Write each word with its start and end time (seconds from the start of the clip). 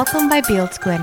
Welkom 0.00 0.30
by 0.32 0.38
Beeldskoon. 0.46 1.02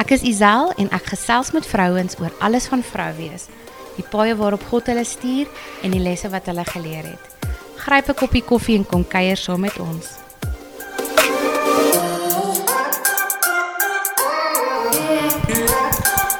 Ek 0.00 0.14
is 0.14 0.22
Isel 0.24 0.70
en 0.80 0.86
ek 0.96 1.10
gesels 1.12 1.50
met 1.52 1.66
vrouens 1.68 2.14
oor 2.22 2.30
alles 2.40 2.70
van 2.72 2.80
vrou 2.80 3.08
wees. 3.18 3.50
Die 3.98 4.04
paaie 4.08 4.32
waarop 4.38 4.62
God 4.70 4.88
hulle 4.88 5.02
stuur 5.04 5.50
en 5.84 5.92
die 5.92 6.00
lesse 6.00 6.30
wat 6.32 6.48
hulle 6.48 6.64
geleer 6.64 7.10
het. 7.10 7.52
Gryp 7.84 8.08
'n 8.08 8.16
koppie 8.16 8.40
koffie 8.40 8.78
en 8.78 8.86
kom 8.86 9.04
kuier 9.04 9.36
saam 9.36 9.60
met 9.60 9.76
ons. 9.76 10.06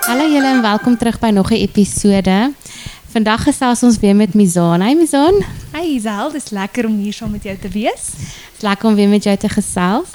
Hallo 0.09 0.25
julle 0.25 0.51
en 0.57 0.63
welkom 0.63 0.97
terug 0.97 1.21
by 1.21 1.31
nog 1.37 1.53
'n 1.53 1.61
episode. 1.69 2.53
Vandag 3.13 3.43
gesels 3.43 3.83
ons 3.83 3.99
weer 3.99 4.17
met 4.17 4.35
Mizan. 4.35 4.81
Hey 4.81 4.95
Mizan, 4.95 5.45
Hey 5.71 5.87
Isel, 5.95 6.33
dis 6.33 6.51
lekker 6.51 6.87
om 6.87 6.97
hier 6.97 7.13
saam 7.13 7.31
met 7.31 7.43
jou 7.43 7.57
te 7.59 7.69
wees. 7.69 8.15
is 8.57 8.61
lekker 8.61 8.89
om 8.89 8.95
weer 8.95 9.09
met 9.09 9.23
jou 9.23 9.37
te 9.37 9.49
gesels. 9.49 10.09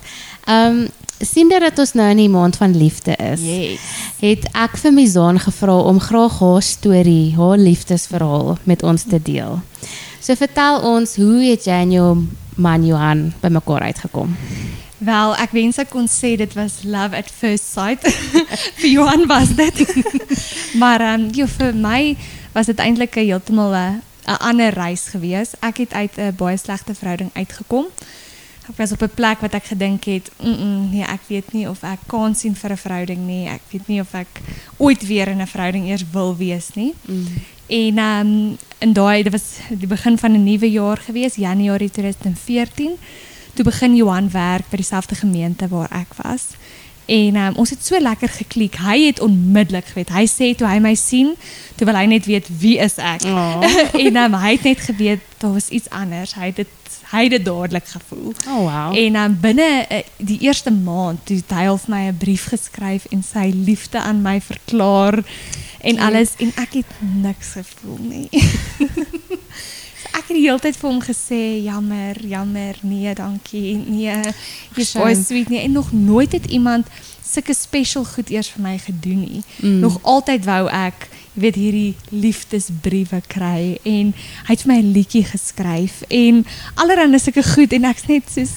Ehm 0.45 0.81
um, 0.81 0.87
sien 1.19 1.49
dat 1.49 1.79
ons 1.79 1.93
nou 1.93 2.09
in 2.09 2.17
die 2.17 2.29
maand 2.29 2.55
van 2.55 2.77
liefde 2.77 3.15
is. 3.15 3.41
Yes. 3.41 3.79
het 4.19 4.47
ek 4.53 4.77
vir 4.77 4.93
Mizaan 4.95 5.39
gevra 5.39 5.75
om 5.89 5.99
graag 5.99 6.39
haar 6.39 6.61
storie, 6.63 7.35
haar 7.35 7.57
liefdesverhaal 7.57 8.57
met 8.63 8.83
ons 8.83 9.03
te 9.03 9.19
deel. 9.21 9.59
So 10.19 10.35
vertel 10.35 10.81
ons, 10.81 11.15
hoe 11.15 11.43
het 11.43 11.67
jy 11.67 11.81
en 11.85 11.91
jou 11.91 12.09
man 12.55 12.85
Johan 12.85 13.33
bymekaar 13.41 13.91
uitgekom? 13.91 14.35
Wel, 14.97 15.35
ek 15.43 15.51
wens 15.51 15.77
ek 15.77 15.91
kon 15.91 16.07
sê 16.09 16.33
dit 16.39 16.53
was 16.55 16.79
love 16.87 17.15
at 17.17 17.29
first 17.29 17.67
sight. 17.73 18.05
vir 18.79 18.89
Johan 18.89 19.27
was 19.27 19.51
dit. 19.55 19.83
maar 20.81 21.03
ehm 21.03 21.27
um, 21.27 21.29
jo, 21.35 21.47
vir 21.59 21.75
my 21.75 22.15
was 22.55 22.71
dit 22.71 22.79
eintlik 22.79 23.19
'n 23.19 23.27
heeltemal 23.27 23.75
'n 23.75 24.01
'n 24.25 24.39
ander 24.39 24.73
reis 24.73 25.11
gewees. 25.13 25.53
Ek 25.59 25.77
het 25.77 25.93
uit 25.93 26.17
'n 26.17 26.35
baie 26.35 26.57
slegte 26.57 26.95
verhouding 26.95 27.29
uitgekom. 27.33 27.85
Was 28.75 28.91
op 28.91 29.01
'n 29.01 29.13
plek 29.13 29.39
wat 29.39 29.53
ek 29.53 29.63
gedink 29.63 30.03
het, 30.03 30.31
mm, 30.41 30.53
-mm 30.53 30.89
nee, 30.89 31.03
ek 31.03 31.21
weet 31.27 31.53
nie 31.53 31.69
of 31.69 31.83
ek 31.83 31.99
kan 32.07 32.35
sien 32.35 32.55
vir 32.55 32.71
'n 32.71 32.77
verhouding 32.77 33.27
nie. 33.27 33.47
Ek 33.47 33.61
weet 33.71 33.87
nie 33.87 33.99
of 33.99 34.13
ek 34.13 34.41
ooit 34.77 35.07
weer 35.07 35.27
in 35.27 35.41
'n 35.41 35.47
verhouding 35.47 35.87
eers 35.87 36.03
wil 36.11 36.35
wees 36.37 36.69
nie. 36.73 36.93
Mm. 37.05 37.27
En 37.67 37.97
um, 37.97 38.57
in 38.77 38.93
daai 38.93 39.23
dit 39.23 39.31
was 39.31 39.43
die 39.69 39.87
begin 39.87 40.17
van 40.17 40.31
'n 40.31 40.43
nuwe 40.43 40.71
jaar 40.71 40.97
gewees, 40.97 41.35
Januarie 41.35 41.89
2014. 41.89 42.91
Toe 43.53 43.63
begin 43.63 43.95
Johan 43.95 44.31
werk 44.31 44.69
by 44.69 44.75
dieselfde 44.75 45.15
gemeente 45.15 45.67
waar 45.67 45.91
ek 45.91 46.13
was. 46.23 46.43
En 47.05 47.35
um, 47.35 47.55
ons 47.55 47.69
het 47.69 47.85
so 47.85 47.99
lekker 47.99 48.29
geklik. 48.29 48.75
Hy 48.81 49.05
het 49.05 49.19
onmiddellik 49.19 49.85
geweet. 49.85 50.09
Hy 50.09 50.25
sê 50.25 50.55
toe 50.57 50.67
hy 50.67 50.79
my 50.81 50.95
sien, 50.97 51.35
toe 51.77 51.85
wil 51.85 51.95
hy 51.95 52.05
net 52.05 52.25
weet 52.25 52.49
wie 52.59 52.77
is 52.81 52.97
ek. 52.97 53.27
Oh. 53.29 53.61
en 54.05 54.17
um, 54.23 54.37
hy 54.41 54.55
het 54.57 54.63
net 54.63 54.79
geweet 54.79 55.21
daar 55.37 55.53
was 55.53 55.69
iets 55.69 55.89
anders. 55.89 56.33
Hy 56.33 56.49
het 56.49 56.55
dit 56.55 56.73
hy 57.11 57.23
het 57.27 57.33
dit 57.35 57.45
dadelik 57.45 57.87
gevoel. 57.87 58.33
Oh 58.47 58.63
wow. 58.65 58.97
En 58.97 59.15
um, 59.15 59.37
binne 59.41 59.85
uh, 59.91 59.97
die 60.17 60.39
eerste 60.39 60.71
maand 60.71 61.29
het 61.29 61.51
hy 61.53 61.67
al 61.69 61.79
my 61.87 62.07
'n 62.07 62.17
brief 62.17 62.47
geskryf 62.53 63.05
en 63.11 63.23
sy 63.23 63.51
liefde 63.53 63.99
aan 64.01 64.21
my 64.21 64.41
verklaar 64.41 65.23
en 65.81 65.99
alles 65.99 66.33
en 66.37 66.51
ek 66.55 66.73
het 66.81 66.91
niks 66.99 67.51
gevoel 67.59 67.97
nie. 67.99 68.29
ek 70.17 70.27
het 70.27 70.37
die 70.37 70.45
hele 70.47 70.59
tyd 70.59 70.77
vir 70.77 70.89
hom 70.89 71.01
gesê 71.03 71.41
jammer, 71.63 72.17
jammer, 72.25 72.77
nee, 72.81 73.13
dankie. 73.13 73.75
Nee, 73.77 74.33
jy's 74.75 74.95
baie 74.97 75.15
sweet 75.15 75.49
nie 75.49 75.59
en 75.59 75.71
nog 75.71 75.91
nooit 75.91 76.31
het 76.31 76.45
iemand 76.45 76.87
sulke 77.25 77.53
special 77.53 78.05
goed 78.05 78.29
eers 78.29 78.49
vir 78.55 78.63
my 78.63 78.77
gedoen 78.79 79.19
nie. 79.19 79.43
Mm. 79.59 79.79
Nog 79.79 79.99
altyd 80.01 80.45
wou 80.45 80.65
ek 80.71 81.09
weet 81.35 81.55
hierdie 81.55 81.95
liefdesbriewe 82.11 83.21
kry 83.27 83.77
en 83.83 84.13
hy 84.47 84.53
het 84.53 84.61
vir 84.63 84.71
my 84.73 84.79
'n 84.81 84.91
liedjie 84.93 85.23
geskryf 85.23 86.01
en 86.09 86.45
allerhande 86.75 87.19
sulke 87.19 87.43
goed 87.43 87.73
en 87.73 87.83
ek's 87.85 88.07
net 88.07 88.23
soos 88.31 88.53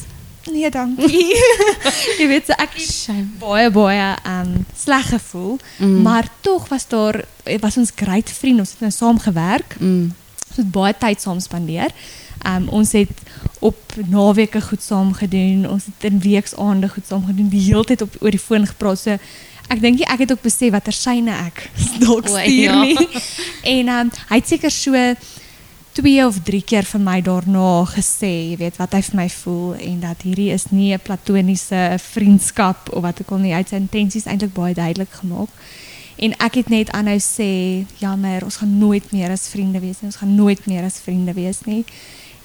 nee 0.53 0.71
dankie. 0.71 1.35
jy 2.19 2.27
weet 2.29 2.47
so 2.47 2.53
ek 2.57 2.79
Shame. 2.81 3.27
baie 3.41 3.71
baie 3.71 4.15
um 4.25 4.65
sleg 4.77 5.09
gevoel, 5.11 5.59
Mm. 5.79 6.03
maar 6.03 6.29
tog 6.41 6.69
was 6.69 6.89
daar 6.89 7.25
was 7.61 7.77
ons 7.77 7.93
great 7.95 8.31
vriende, 8.31 8.61
ons 8.61 8.71
het 8.71 8.81
nou 8.81 8.91
saam 8.91 9.19
gewerk. 9.19 9.77
Mm. 9.81 10.13
Ons 10.49 10.57
het 10.57 10.71
baie 10.71 10.95
tyd 10.99 11.21
saam 11.21 11.41
spandeer. 11.41 11.91
Um 12.47 12.69
ons 12.69 12.93
het 12.93 13.11
op 13.61 13.77
naweke 14.07 14.61
goed 14.61 14.83
saam 14.83 15.13
gedoen. 15.13 15.69
Ons 15.69 15.85
het 15.85 16.11
in 16.13 16.19
weeksaande 16.21 16.89
goed 16.89 17.07
saam 17.07 17.25
gedoen. 17.27 17.49
Die 17.49 17.61
hele 17.69 17.85
tyd 17.85 18.03
op 18.03 18.17
oor 18.21 18.31
die 18.31 18.39
foon 18.41 18.67
gepraat. 18.67 18.99
So 18.99 19.17
ek 19.69 19.81
dink 19.81 20.01
ek 20.01 20.25
het 20.25 20.33
ook 20.33 20.43
besef 20.43 20.73
watter 20.73 20.97
syne 20.97 21.35
ek 21.47 21.71
dalk 22.05 22.29
stuur 22.29 22.79
nie. 22.85 23.09
En 23.77 23.89
um 23.89 24.13
hy 24.31 24.41
het 24.41 24.49
seker 24.49 24.73
so 24.73 24.95
twee 25.99 26.23
of 26.27 26.39
drie 26.47 26.63
keer 26.63 26.87
vir 26.87 27.01
my 27.03 27.19
daarna 27.27 27.83
gesê, 27.91 28.31
jy 28.53 28.59
weet 28.61 28.77
wat 28.79 28.93
hy 28.95 29.01
vir 29.03 29.17
my 29.19 29.27
voel 29.35 29.75
en 29.83 30.01
dat 30.05 30.23
hierdie 30.23 30.53
is 30.55 30.69
nie 30.71 30.95
'n 30.95 31.03
platoniese 31.03 31.99
vriendskap 31.99 32.93
of 32.93 33.03
wat 33.03 33.21
ook 33.21 33.33
al 33.33 33.43
nie. 33.43 33.53
Hy 33.53 33.59
het 33.65 33.69
sy 33.69 33.77
intensies 33.83 34.27
eintlik 34.27 34.55
baie 34.55 34.75
duidelik 34.75 35.11
gemaak. 35.11 35.51
En 36.19 36.35
ek 36.39 36.55
het 36.55 36.69
net 36.69 36.91
aanhou 36.91 37.19
sê, 37.19 37.87
jammer, 37.99 38.45
ons 38.45 38.57
gaan 38.57 38.79
nooit 38.79 39.13
meer 39.13 39.31
as 39.31 39.49
vriende 39.49 39.81
wees 39.81 40.01
nie. 40.01 40.11
Ons 40.11 40.17
gaan 40.23 40.35
nooit 40.35 40.67
meer 40.67 40.85
as 40.85 40.99
vriende 40.99 41.33
wees 41.33 41.61
nie. 41.65 41.85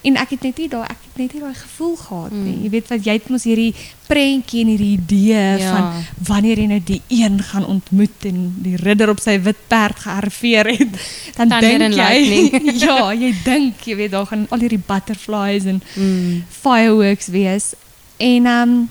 En 0.04 0.16
ek 0.20 0.30
het 0.34 0.42
net 0.44 0.58
nie 0.60 0.68
daai 0.68 0.84
ek 0.84 0.98
het 1.06 1.16
net 1.16 1.32
nie 1.32 1.40
daai 1.40 1.54
gevoel 1.54 1.94
gehad 1.96 2.32
nie. 2.32 2.54
Mm. 2.56 2.62
Jy 2.64 2.70
weet 2.70 2.88
wat 2.92 3.04
jy 3.06 3.12
het 3.16 3.28
mos 3.32 3.44
hierdie 3.48 3.74
prentjie 4.06 4.60
en 4.64 4.68
hierdie 4.74 4.92
idee 4.98 5.58
Ja. 5.58 5.70
van 5.72 6.04
wanneer 6.28 6.58
jy 6.60 6.66
nou 6.66 6.80
die 6.84 7.00
een 7.08 7.38
gaan 7.42 7.64
ontmoet 7.66 8.24
en 8.28 8.54
die 8.66 8.76
ridder 8.76 9.08
op 9.08 9.20
sy 9.20 9.38
wit 9.40 9.56
perd 9.68 9.98
gearriveer 10.04 10.66
het, 10.76 10.92
dan 11.38 11.48
dink 11.48 11.94
jy 11.96 12.50
ja, 12.84 13.12
jy 13.12 13.32
dink, 13.44 13.80
jy 13.88 13.96
weet 13.96 14.10
daar 14.10 14.26
gaan 14.26 14.46
al 14.50 14.58
hierdie 14.58 14.82
butterflies 14.86 15.64
en 15.64 15.82
Mm. 15.96 16.44
fireworks 16.50 17.26
wees. 17.28 17.72
En 18.16 18.46
ehm 18.46 18.68
um, 18.68 18.88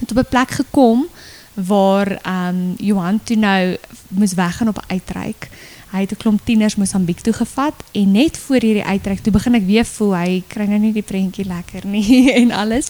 het 0.00 0.10
op 0.10 0.16
'n 0.18 0.28
plek 0.30 0.50
gekom 0.50 1.06
waar 1.54 2.08
ehm 2.22 2.48
um, 2.48 2.74
Johan 2.76 3.20
toe 3.24 3.36
nou 3.36 3.76
moes 4.08 4.34
weggaan 4.34 4.68
op 4.68 4.76
'n 4.78 4.92
uitreik. 4.92 5.48
Hy 5.92 6.00
het 6.00 6.12
'n 6.12 6.16
klomp 6.16 6.40
tieners 6.44 6.76
Mosambiek 6.76 7.20
toe 7.20 7.32
gevat 7.32 7.74
en 7.92 8.12
net 8.12 8.36
voor 8.38 8.60
hierdie 8.60 8.84
uitreik 8.84 9.20
toe 9.22 9.32
begin 9.32 9.54
ek 9.54 9.66
weer 9.66 9.84
voel 9.84 10.14
hy 10.16 10.42
kry 10.48 10.64
nou 10.66 10.78
nie 10.78 10.92
die 10.92 11.02
prentjie 11.02 11.44
lekker 11.44 11.84
nie 11.86 12.30
en 12.40 12.50
alles. 12.50 12.88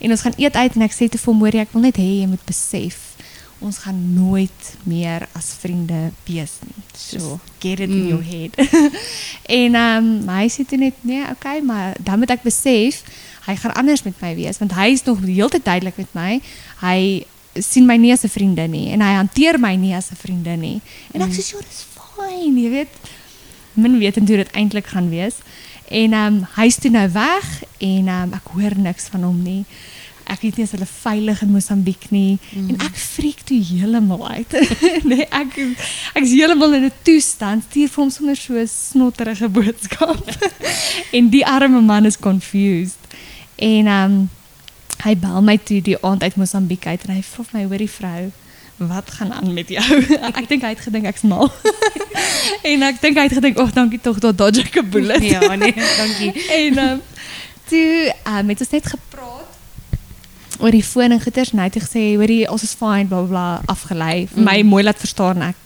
En 0.00 0.10
ons 0.10 0.20
gaan 0.20 0.32
eet 0.36 0.54
uit 0.56 0.74
en 0.76 0.82
ek 0.82 0.92
sê 0.92 1.08
te 1.08 1.18
vir 1.18 1.32
hom, 1.32 1.38
"Hoor 1.40 1.52
jy, 1.52 1.60
ek 1.60 1.72
wil 1.72 1.82
net 1.82 1.96
hê 1.96 2.20
jy 2.20 2.26
moet 2.26 2.44
besef 2.46 3.08
ons 3.60 3.78
gaan 3.78 4.14
nooit 4.14 4.76
meer 4.86 5.26
as 5.34 5.54
vriende 5.60 6.10
wees 6.26 6.52
nie. 6.64 6.84
So, 6.94 7.40
get 7.58 7.80
it 7.80 7.88
in 7.90 8.02
Mm. 8.04 8.08
your 8.08 8.22
head. 8.24 8.54
en 9.60 9.74
ehm 9.74 10.04
um, 10.22 10.28
hy 10.28 10.46
sê 10.48 10.64
toe 10.66 10.78
net 10.78 10.94
nee, 11.00 11.22
okay, 11.30 11.60
maar 11.60 11.96
dan 12.00 12.18
moet 12.18 12.30
ek 12.30 12.42
besef 12.42 13.02
hy 13.48 13.56
gaan 13.56 13.74
anders 13.74 14.02
met 14.02 14.14
my 14.20 14.34
wees 14.36 14.58
want 14.58 14.72
hy 14.72 14.92
is 14.92 15.02
nog 15.04 15.20
die 15.24 15.34
hele 15.34 15.48
tyd 15.48 15.64
duidelik 15.64 15.96
met 15.96 16.14
my. 16.14 16.40
Hy 16.80 17.24
sien 17.58 17.86
my 17.86 17.96
nie 17.96 18.12
as 18.12 18.22
'n 18.24 18.28
vriendin 18.28 18.70
nie 18.70 18.92
en 18.92 19.00
hy 19.00 19.14
hanteer 19.14 19.58
my 19.58 19.74
nie 19.74 19.94
as 19.94 20.10
'n 20.12 20.16
vriendin 20.16 20.60
nie. 20.60 20.80
En 21.12 21.22
ek 21.22 21.28
Mm. 21.28 21.34
sê 21.34 21.42
so 21.42 21.58
dis 21.58 21.84
fyn, 22.28 22.56
jy 22.60 22.70
weet. 22.70 22.88
Min 23.78 23.98
weet 23.98 24.16
hoe 24.20 24.26
dit 24.44 24.50
eintlik 24.52 24.86
gaan 24.92 25.08
wees. 25.10 25.40
En 25.88 26.12
ehm 26.12 26.34
um, 26.34 26.42
hy's 26.58 26.76
toe 26.76 26.90
nou 26.92 27.06
weg 27.12 27.46
en 27.78 28.08
ehm 28.08 28.22
um, 28.28 28.34
ek 28.36 28.50
hoor 28.52 28.76
niks 28.76 29.08
van 29.12 29.22
hom 29.24 29.42
nie. 29.42 29.64
Ek 30.28 30.42
weet 30.44 30.58
nie 30.58 30.64
as 30.66 30.74
hulle 30.76 30.84
veilig 30.86 31.38
in 31.42 31.52
Mosambiek 31.54 32.10
nie 32.12 32.38
Mm. 32.52 32.68
en 32.68 32.80
ek 32.84 32.96
freak 33.00 33.40
toe 33.48 33.56
heeltemal 33.64 34.26
uit. 34.28 34.52
nee, 35.08 35.24
ek 35.32 35.56
ek's 36.14 36.34
heeltemal 36.36 36.74
in 36.76 36.84
'n 36.90 36.92
toestand 37.02 37.64
stuur 37.70 37.88
vir 37.88 38.02
hom 38.02 38.10
sommer 38.10 38.36
so 38.36 38.52
'n 38.54 38.68
snotterige 38.68 39.48
boodskap. 39.48 40.20
en 41.16 41.30
die 41.30 41.46
arme 41.46 41.80
man 41.80 42.04
is 42.04 42.18
confused. 42.18 42.98
En 43.56 43.86
ehm 43.86 44.04
um, 44.12 44.28
hy 45.04 45.14
bel 45.16 45.42
my 45.42 45.56
toe 45.58 45.80
die 45.80 45.96
aand 46.02 46.22
uit 46.22 46.36
Mosambiek 46.36 46.86
uit 46.86 47.04
en 47.06 47.14
hy 47.14 47.22
vra 47.22 47.44
vir 47.44 47.54
my 47.60 47.64
hoorie 47.70 47.90
vrou, 47.90 48.30
wat 48.78 49.10
gaan 49.10 49.32
aan 49.32 49.52
met 49.54 49.68
jou? 49.68 50.02
ek 50.38 50.48
dink 50.48 50.62
hy 50.62 50.68
het 50.74 50.80
gedink 50.80 51.06
ek's 51.10 51.22
mal. 51.26 51.50
en 52.70 52.82
ek 52.82 53.00
dink 53.02 53.16
hy 53.18 53.22
het 53.26 53.32
gedink, 53.38 53.58
"Ag, 53.58 53.68
oh, 53.68 53.74
dankie 53.74 54.00
tog 54.00 54.18
dat 54.22 54.38
dodge 54.38 54.62
ek 54.62 54.78
'n 54.82 54.88
bullet." 54.90 55.22
Ja, 55.22 55.54
nee, 55.54 55.74
dankie. 55.74 56.32
en 56.62 56.78
um, 56.78 57.00
toe 57.68 58.14
um, 58.26 58.48
het 58.48 58.60
ons 58.60 58.70
net 58.70 58.86
gepraat 58.86 59.46
oor 60.58 60.70
die 60.74 60.82
foon 60.84 61.10
en 61.14 61.20
goeters 61.22 61.52
en 61.52 61.58
hy 61.62 61.68
het 61.70 61.82
gesê 61.82 62.02
hoorie 62.18 62.50
ons 62.50 62.62
is 62.62 62.74
fine 62.74 63.06
bla 63.06 63.22
bla 63.22 63.46
afgelei 63.70 64.26
vir 64.26 64.42
my 64.42 64.56
Mm. 64.62 64.66
mooi 64.72 64.82
laat 64.82 64.98
verstaan 64.98 65.42
ek 65.42 65.56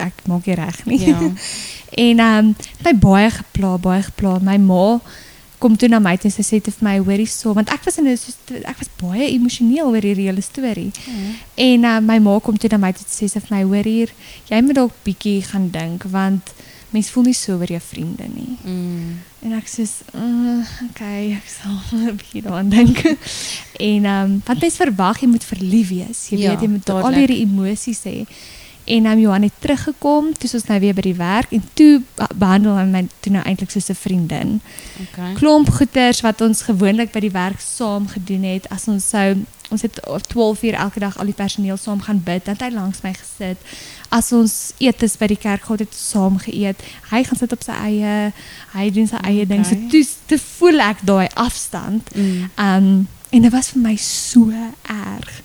ek 0.00 0.22
maak 0.26 0.46
nie 0.46 0.54
reg 0.54 0.78
nie 0.86 1.00
Ja. 1.06 1.18
en 2.06 2.20
um, 2.20 2.54
my 2.84 2.94
baie 2.94 3.30
gepla 3.30 3.76
baie 3.78 4.02
gepla 4.02 4.38
my 4.40 4.56
ma 4.56 5.00
kom 5.64 5.76
toe 5.80 5.88
na 5.88 5.98
my 6.04 6.14
toe 6.20 6.28
en 6.30 6.34
sy 6.36 6.44
sê 6.44 6.60
toe 6.60 6.74
vir 6.76 6.84
my 6.90 6.96
hoorie 7.00 7.28
so 7.30 7.54
want 7.56 7.72
ek 7.72 7.86
was 7.88 7.96
in 7.98 8.06
'n 8.10 8.64
ek 8.68 8.78
was 8.82 8.90
baie 9.00 9.30
emosioneel 9.32 9.88
oor 9.88 10.04
hierdie 10.04 10.28
hele 10.28 10.44
storie 10.44 10.92
En 11.56 11.84
uh, 11.84 11.98
my 12.04 12.18
ma 12.20 12.38
kom 12.44 12.56
toe 12.60 12.68
na 12.72 12.78
my 12.82 12.92
toe 12.92 13.06
sê 13.08 13.28
sy 13.30 13.40
vir 13.40 13.52
my 13.56 13.62
hoor 13.64 13.86
hier, 13.88 14.10
jy 14.50 14.60
moet 14.62 14.76
dalk 14.76 14.94
bietjie 15.06 15.40
gaan 15.50 15.70
dink 15.70 16.04
want 16.12 16.52
mens 16.94 17.10
voel 17.10 17.24
nie 17.26 17.34
so 17.34 17.56
oor 17.58 17.70
jou 17.70 17.80
vriende 17.82 18.26
nie. 18.30 18.52
Mm. 18.62 19.14
En 19.46 19.54
ek 19.58 19.66
sê, 19.66 19.82
uh, 20.14 20.62
okay, 20.90 21.32
ek 21.34 21.48
sal 21.50 21.74
'n 21.98 22.16
bietjie 22.20 22.42
daaraan 22.46 22.70
dink. 22.70 23.00
en 23.90 24.04
ehm 24.04 24.30
um, 24.30 24.42
want 24.46 24.60
mens 24.62 24.76
verwag 24.78 25.22
jy 25.22 25.28
moet 25.32 25.44
verlief 25.44 25.88
wees. 25.90 26.20
Jy 26.30 26.38
Ja, 26.44 26.50
weet 26.52 26.62
jy 26.62 26.70
moet 26.76 26.90
al 26.90 27.02
dadelik. 27.02 27.18
hierdie 27.18 27.42
emosies 27.46 28.04
hê. 28.06 28.16
En 28.84 29.06
um, 29.06 29.18
Johan 29.18 29.42
het 29.42 29.52
teruggekom, 29.58 30.32
toe 30.32 30.44
is 30.44 30.54
ons 30.54 30.64
nou 30.68 30.80
weer 30.80 30.94
by 30.94 31.00
die 31.00 31.14
werk 31.14 31.52
en 31.52 31.62
toe 31.74 32.02
be- 32.16 32.28
behandel 32.34 32.76
hy 32.76 32.84
my 32.84 33.06
toe 33.20 33.32
nou 33.32 33.44
eintlik 33.44 33.70
soos 33.70 33.88
'n 33.90 33.94
vriendin. 33.94 34.60
Okay. 35.08 35.32
Klomp 35.34 35.70
goeters 35.70 36.20
wat 36.20 36.40
ons 36.40 36.62
gewoonlik 36.62 37.12
by 37.12 37.20
die 37.20 37.30
werk 37.30 37.60
saam 37.60 38.08
gedoen 38.08 38.42
het 38.42 38.68
as 38.70 38.88
ons 38.88 39.08
sou 39.08 39.36
ons 39.70 39.82
het 39.82 40.06
op 40.06 40.22
12 40.22 40.62
uur 40.62 40.74
elke 40.74 41.00
dag 41.00 41.18
al 41.18 41.24
die 41.24 41.34
personeel 41.34 41.76
saam 41.76 42.00
gaan 42.00 42.20
bid. 42.24 42.44
Dan 42.44 42.54
het 42.54 42.62
hy 42.62 42.70
langs 42.74 43.00
my 43.02 43.12
gesit. 43.14 43.56
As 44.08 44.32
ons 44.32 44.72
etes 44.78 45.16
by 45.16 45.26
die 45.26 45.36
kerk 45.40 45.62
gehad 45.62 45.78
het, 45.78 45.94
saam 45.94 46.38
geëet. 46.38 46.76
Hy 47.10 47.24
gaan 47.24 47.38
sit 47.38 47.52
op 47.52 47.62
sy 47.62 47.72
eie, 47.72 48.32
hy 48.72 48.90
doen 48.90 49.06
sy 49.08 49.16
eie 49.24 49.46
ding. 49.46 49.64
So 49.66 49.74
Okay. 49.74 49.88
toe 49.88 50.06
te 50.26 50.38
voel 50.38 50.80
ek 50.80 50.96
daai 51.04 51.28
afstand. 51.34 52.10
Mm. 52.14 52.50
Um 52.58 53.08
en 53.30 53.42
dit 53.42 53.52
was 53.52 53.68
vir 53.70 53.80
my 53.82 53.96
so 53.96 54.50
erg. 54.86 55.42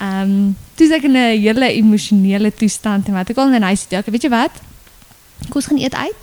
Um 0.00 0.56
toe 0.76 0.86
is 0.86 0.92
ek 0.92 1.04
in 1.04 1.16
'n 1.16 1.40
hele 1.40 1.72
emosionele 1.72 2.52
toestand 2.52 3.08
en 3.08 3.14
wat 3.14 3.30
ek 3.30 3.36
al 3.38 3.52
in 3.54 3.62
hy 3.62 3.74
sê, 3.74 3.98
okay, 3.98 4.12
weet 4.12 4.22
jy 4.22 4.30
wat? 4.30 4.52
Kom 5.48 5.60
ons 5.60 5.66
gaan 5.66 5.78
eet 5.78 5.94
uit. 5.94 6.22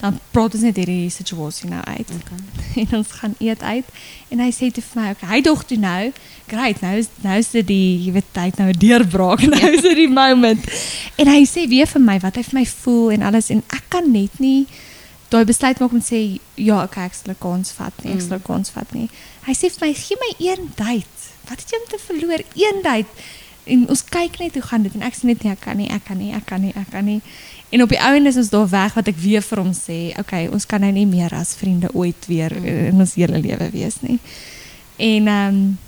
Dan 0.00 0.18
praat 0.30 0.52
ons 0.54 0.62
net 0.62 0.76
hierdie 0.76 1.08
situasie 1.10 1.68
nou 1.70 1.80
uit. 1.84 2.08
Okay. 2.20 2.40
En 2.82 2.96
ons 2.98 3.10
gaan 3.12 3.34
eet 3.40 3.62
uit 3.62 3.84
en 4.28 4.38
hy 4.38 4.50
sê 4.52 4.68
toe 4.70 4.82
vir 4.82 5.02
my, 5.02 5.10
okay, 5.10 5.28
hy 5.28 5.40
dog 5.40 5.64
toe 5.64 5.78
nou, 5.78 6.12
great, 6.46 6.80
nou 6.82 6.98
is 6.98 7.08
nou 7.22 7.38
is 7.38 7.48
dit 7.50 7.66
die 7.66 8.04
jy 8.04 8.12
weet 8.12 8.28
tyd 8.32 8.58
nou 8.58 8.68
'n 8.68 8.78
deurbraak, 8.78 9.40
nou 9.54 9.70
is 9.72 9.80
dit 9.82 9.96
die 9.96 10.08
moment. 10.08 10.60
En 11.16 11.26
hy 11.28 11.44
sê 11.48 11.66
weer 11.68 11.86
vir 11.86 12.00
my 12.02 12.18
wat 12.20 12.36
hy 12.36 12.42
vir 12.42 12.54
my 12.60 12.66
voel 12.66 13.10
en 13.16 13.22
alles 13.22 13.48
en 13.50 13.62
ek 13.72 13.84
kan 13.88 14.12
net 14.12 14.38
nie 14.38 14.66
daai 15.32 15.44
besluit 15.44 15.80
maak 15.80 15.92
om 15.92 16.00
te 16.00 16.06
sê 16.14 16.38
ja, 16.54 16.82
okay, 16.84 17.04
ek 17.08 17.14
sal 17.14 17.32
'n 17.32 17.40
kans 17.40 17.72
vat 17.72 18.04
nie, 18.04 18.12
ek 18.12 18.20
Mm. 18.20 18.28
sal 18.28 18.36
'n 18.38 18.42
kans 18.42 18.70
vat 18.70 18.92
nie. 18.92 19.08
Hy 19.46 19.52
sê 19.54 19.70
vir 19.72 19.80
my, 19.88 19.92
gee 19.94 20.16
my 20.20 20.32
een 20.38 20.70
date. 20.76 21.15
Wat 21.48 21.60
het 21.60 21.70
jy 21.70 21.78
om 21.82 21.88
te 21.90 22.00
verloor? 22.06 22.42
Een 22.54 22.82
date. 22.82 23.26
En 23.66 23.88
ons 23.90 24.04
kyk 24.04 24.38
net 24.38 24.54
hoe 24.54 24.62
gaan 24.62 24.82
dit 24.86 24.94
en 24.94 25.02
ek 25.02 25.16
sê 25.18 25.26
net 25.26 25.42
nee, 25.42 25.52
ek 25.52 25.60
kan 25.64 25.76
nie, 25.76 25.88
ek 25.90 26.04
kan 26.06 26.18
nie, 26.18 26.30
ek 26.34 26.44
kan 26.46 26.60
nie, 26.62 26.72
ek 26.78 26.90
kan 26.92 27.04
nie. 27.04 27.18
En 27.74 27.82
op 27.82 27.90
die 27.90 27.98
ou 27.98 28.12
end 28.14 28.30
is 28.30 28.36
ons 28.38 28.50
daar 28.52 28.68
weg 28.70 28.94
wat 28.94 29.08
ek 29.10 29.18
weer 29.18 29.42
vir 29.42 29.58
hom 29.58 29.72
sê, 29.74 29.98
okay, 30.22 30.44
ons 30.46 30.66
kan 30.70 30.80
nou 30.80 30.92
nie 30.94 31.06
meer 31.10 31.34
as 31.34 31.56
vriende 31.58 31.90
ooit 31.94 32.28
weer 32.30 32.54
Mm. 32.54 32.66
in 32.92 33.00
ons 33.02 33.14
hele 33.18 33.40
lewe 33.42 33.70
wees 33.74 33.98
nie. 34.06 34.18
En 34.96 35.26
ehm 35.26 35.54
um, 35.56 35.78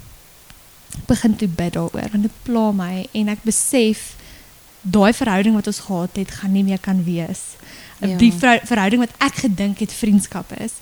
begin 1.07 1.37
toe 1.37 1.49
bid 1.49 1.73
daaroor 1.77 2.09
want 2.11 2.25
dit 2.27 2.37
pla 2.43 2.73
my 2.73 3.07
en 3.13 3.29
ek 3.29 3.45
besef 3.47 4.17
daai 4.83 5.13
verhouding 5.13 5.55
wat 5.55 5.67
ons 5.71 5.81
gehad 5.87 6.17
het 6.17 6.31
gaan 6.41 6.53
nie 6.53 6.65
meer 6.65 6.81
kan 6.83 7.05
wees. 7.05 7.55
Ja. 8.01 8.17
Die 8.19 8.33
verhouding 8.33 9.03
wat 9.03 9.15
ek 9.23 9.43
gedink 9.45 9.79
het 9.83 9.93
vriendskap 9.93 10.53
is, 10.59 10.79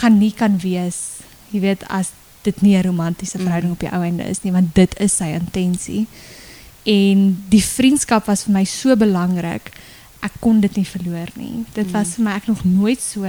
gaan 0.00 0.18
nie 0.18 0.32
kan 0.32 0.58
wees. 0.62 1.20
Jy 1.50 1.60
weet 1.64 1.84
as 1.88 2.12
dit 2.42 2.60
nie 2.60 2.76
'n 2.76 2.82
romantiese 2.82 3.36
Mm. 3.38 3.42
verhouding 3.42 3.72
op 3.72 3.80
die 3.80 3.90
ou 3.92 4.02
einde 4.02 4.22
is 4.24 4.42
nie, 4.42 4.52
want 4.52 4.74
dit 4.74 4.98
is 5.00 5.16
sy 5.16 5.24
intensie. 5.24 6.06
En 6.82 7.44
die 7.48 7.64
vriendskap 7.64 8.26
was 8.26 8.42
vir 8.42 8.52
my 8.52 8.64
so 8.64 8.96
belangrik. 8.96 9.72
Ek 10.20 10.32
kon 10.40 10.60
dit 10.60 10.76
nie 10.76 10.86
verloor 10.86 11.28
nie. 11.34 11.64
Dit 11.72 11.90
was 11.90 12.08
vir 12.14 12.24
my 12.24 12.30
ek 12.30 12.46
nog 12.46 12.64
nooit 12.64 13.00
so 13.00 13.20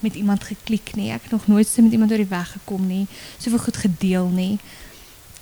met 0.00 0.14
iemand 0.14 0.44
geklik 0.44 0.94
nie. 0.94 1.10
Ek 1.10 1.22
het 1.22 1.30
nog 1.32 1.46
nooit 1.46 1.66
so 1.68 1.82
met 1.82 1.92
iemand 1.92 2.10
oor 2.10 2.16
die 2.22 2.26
weg 2.26 2.52
gekom 2.52 2.86
nie. 2.86 3.06
Soveel 3.38 3.58
goed 3.58 3.76
gedeel 3.76 4.28
nie. 4.28 4.58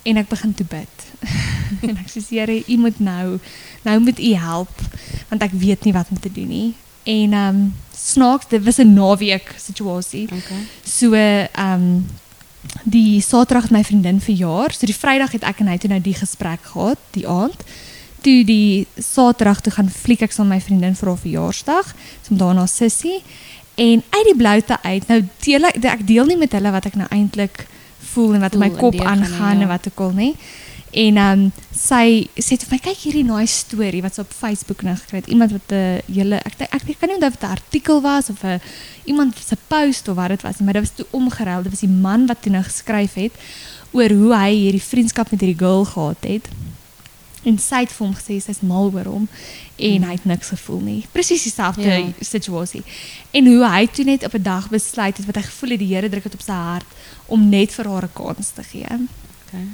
En 0.03 0.17
ek 0.17 0.27
begin 0.29 0.53
toe 0.53 0.65
bid. 0.65 1.05
en 1.89 1.97
ek 1.97 2.09
sê 2.09 2.21
Here, 2.29 2.63
U 2.67 2.77
moet 2.77 2.99
nou 2.99 3.39
nou 3.81 3.99
moet 3.99 4.19
U 4.19 4.33
help 4.33 4.81
want 5.29 5.41
ek 5.41 5.51
weet 5.51 5.83
nie 5.83 5.93
wat 5.93 6.07
om 6.09 6.19
te 6.19 6.31
doen 6.31 6.47
nie. 6.47 6.73
En 7.03 7.33
ehm 7.33 7.55
um, 7.55 7.73
snaaks, 7.95 8.47
dit 8.47 8.63
was 8.63 8.77
'n 8.77 8.93
naweek 8.93 9.53
situasie. 9.57 10.23
Okay. 10.23 10.61
So 10.83 11.13
ehm 11.13 11.49
um, 11.73 12.05
die 12.83 13.21
Saterdag 13.21 13.69
het 13.69 13.71
my 13.71 13.83
vriendin 13.83 14.21
verjaar. 14.21 14.73
So 14.73 14.85
die 14.85 14.95
Vrydag 14.95 15.35
het 15.37 15.43
ek 15.47 15.61
en 15.63 15.71
hy 15.71 15.77
toe 15.81 15.89
nou 15.89 16.01
die 16.03 16.15
gesprek 16.17 16.63
gehad, 16.73 17.01
die 17.17 17.27
aand. 17.27 17.65
Toe 18.25 18.43
die 18.47 18.87
Saterdag 18.97 19.61
toe 19.61 19.73
gaan 19.73 19.89
fliek 19.89 20.25
ek 20.25 20.35
saam 20.35 20.51
my 20.53 20.59
vriendin 20.61 20.97
vir 20.97 21.11
haar 21.11 21.21
verjaarsdag, 21.21 21.93
so 22.25 22.37
daarna 22.37 22.65
sussie. 22.69 23.21
En 23.75 24.03
uit 24.09 24.27
die 24.29 24.37
bloute 24.37 24.77
uit, 24.83 25.07
nou 25.11 25.21
deel 25.43 25.71
ek 25.71 25.81
ek 25.95 26.05
deel 26.07 26.29
nie 26.31 26.39
met 26.39 26.53
hulle 26.55 26.71
wat 26.71 26.87
ek 26.87 26.99
nou 26.99 27.07
eintlik 27.11 27.65
voel 28.13 28.37
en 28.37 28.45
wat 28.45 28.55
in 28.55 28.63
my 28.63 28.69
Voel 28.69 28.77
en 28.77 28.83
kop 28.85 28.95
deurgaan 28.95 29.25
aangaan 29.25 29.57
ja. 29.57 29.65
en 29.65 29.73
wat 29.73 29.89
ook 29.91 30.05
al 30.07 30.15
nie. 30.15 30.33
En 30.95 31.17
ehm 31.17 31.39
um, 31.39 31.51
sy 31.75 32.27
sê 32.39 32.55
vir 32.55 32.69
my 32.71 32.77
kyk 32.79 33.01
hierdie 33.03 33.25
nice 33.27 33.65
storie 33.65 33.99
wat 34.03 34.15
sy 34.15 34.23
op 34.23 34.31
Facebook 34.31 34.83
nou 34.87 34.93
gekry 34.95 35.19
het. 35.19 35.27
Iemand 35.27 35.51
wat 35.51 35.71
'n 35.75 35.99
hele 36.07 36.37
ek 36.39 36.55
ek, 36.71 36.87
ek 36.87 36.99
kan 36.99 37.09
nie 37.09 37.17
onthou 37.19 37.31
of 37.33 37.39
dit 37.39 37.49
'n 37.49 37.57
artikel 37.57 38.01
was 38.01 38.29
of 38.29 38.43
'n 38.43 38.61
iemand 39.03 39.35
se 39.35 39.57
post 39.67 40.07
of 40.07 40.15
wat 40.15 40.29
dit 40.29 40.41
was 40.41 40.57
nie, 40.57 40.65
maar 40.65 40.79
dit 40.79 40.87
was 40.87 40.95
toe 40.95 41.05
omgeruil. 41.11 41.63
Dit 41.63 41.71
was 41.71 41.83
die 41.83 41.97
man 42.07 42.25
wat 42.25 42.41
toe 42.41 42.51
nou 42.51 42.63
geskryf 42.63 43.13
het 43.13 43.33
oor 43.91 44.09
hoe 44.09 44.35
hy 44.35 44.51
hierdie 44.55 44.81
vriendskap 44.81 45.31
met 45.31 45.39
hierdie 45.39 45.59
girl 45.59 45.85
gehad 45.85 46.23
het. 46.23 46.47
En 47.43 47.57
sy 47.59 47.79
het 47.79 47.91
vir 47.91 48.07
hom 48.07 48.15
gesê 48.15 48.39
sy's 48.41 48.61
mal 48.61 48.91
oor 48.93 49.05
hom 49.05 49.27
en 49.75 50.03
hy 50.03 50.11
het 50.11 50.25
niks 50.25 50.47
gevoel 50.47 50.79
nie. 50.79 51.05
Presies 51.11 51.43
dieselfde 51.43 51.83
ja. 51.83 52.11
situasie. 52.19 52.83
En 53.31 53.45
hoe 53.45 53.67
hy 53.67 53.87
toe 53.87 54.05
net 54.05 54.23
op 54.23 54.33
'n 54.33 54.41
dag 54.41 54.69
besluit 54.69 55.17
het 55.17 55.25
wat 55.25 55.35
hy 55.35 55.41
gevoel 55.41 55.69
het 55.69 55.79
die 55.79 55.93
Here 55.93 56.09
druk 56.09 56.23
dit 56.23 56.33
op 56.33 56.41
sy 56.41 56.51
hart 56.51 56.87
om 57.25 57.49
net 57.49 57.73
vir 57.73 57.85
haar 57.85 58.03
'n 58.03 58.13
kans 58.13 58.49
te 58.49 58.63
gee. 58.63 58.87
Okay. 59.45 59.67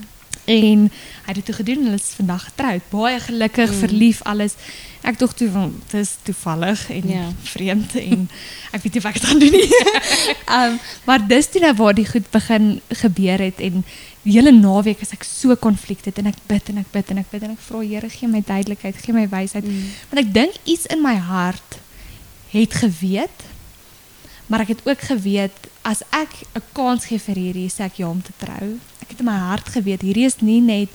En 0.45 0.87
hy 0.91 1.27
het 1.29 1.35
dit 1.35 1.45
toe 1.45 1.55
gedoen 1.55 1.77
en 1.77 1.83
hulle 1.83 1.95
is 2.01 2.13
vandag 2.15 2.43
getroud. 2.43 2.81
Baie 2.89 3.19
gelukkig, 3.19 3.69
Mm. 3.71 3.77
verlief, 3.77 4.21
alles. 4.23 4.53
Ek 5.01 5.19
dog 5.19 5.33
toe 5.33 5.49
van 5.51 5.81
is 5.93 6.15
toevallig 6.23 6.89
en 6.89 7.07
Ja. 7.09 7.19
ja. 7.21 7.29
vreemd 7.43 7.95
en 7.95 8.29
ek 8.75 8.81
weet 8.83 8.93
nie 8.93 9.01
wat 9.01 9.15
ek 9.15 9.21
gaan 9.21 9.39
doen 9.39 9.51
nie. 9.51 9.69
um, 10.49 10.79
maar 11.05 11.27
dis 11.27 11.47
toe 11.49 11.61
nou 11.61 11.73
waar 11.75 11.93
die 11.93 12.05
goed 12.05 12.29
begin 12.31 12.81
gebeur 12.89 13.39
het 13.39 13.59
en 13.59 13.83
die 14.23 14.33
hele 14.33 14.51
naweek 14.51 15.01
is 15.01 15.11
ek 15.11 15.23
so 15.23 15.55
konflikte 15.55 16.11
en 16.15 16.25
ek 16.27 16.37
bid 16.47 16.69
en 16.69 16.77
ek 16.77 16.91
bid 16.91 17.09
en 17.09 17.17
ek 17.17 17.29
bid 17.31 17.43
en 17.43 17.51
ek 17.51 17.59
vra 17.67 17.79
Here 17.81 18.09
gee 18.09 18.27
my 18.29 18.41
duidelikheid, 18.45 18.95
gee 19.01 19.13
my 19.13 19.27
wysheid. 19.29 19.65
Mm. 19.65 19.89
Want 20.09 20.25
ek 20.25 20.33
dink 20.33 20.53
iets 20.65 20.85
in 20.85 21.01
my 21.01 21.15
hart 21.15 21.79
het 22.51 22.73
geweet, 22.73 23.45
maar 24.47 24.61
ek 24.61 24.67
het 24.75 24.81
ook 24.85 25.01
geweet 25.01 25.69
as 25.81 26.01
ek 26.11 26.29
'n 26.55 26.61
kans 26.73 27.05
gee 27.05 27.17
vir 27.19 27.35
hierdie, 27.35 27.69
sê 27.69 27.85
ek 27.85 27.97
ja 27.97 28.09
om 28.09 28.21
te 28.21 28.31
trou. 28.37 28.77
Ek 29.01 29.09
het 29.09 29.19
in 29.19 29.25
my 29.25 29.37
hart 29.49 29.67
geweet 29.73 30.01
hierdie 30.01 30.25
is 30.25 30.39
nie 30.39 30.61
net 30.61 30.89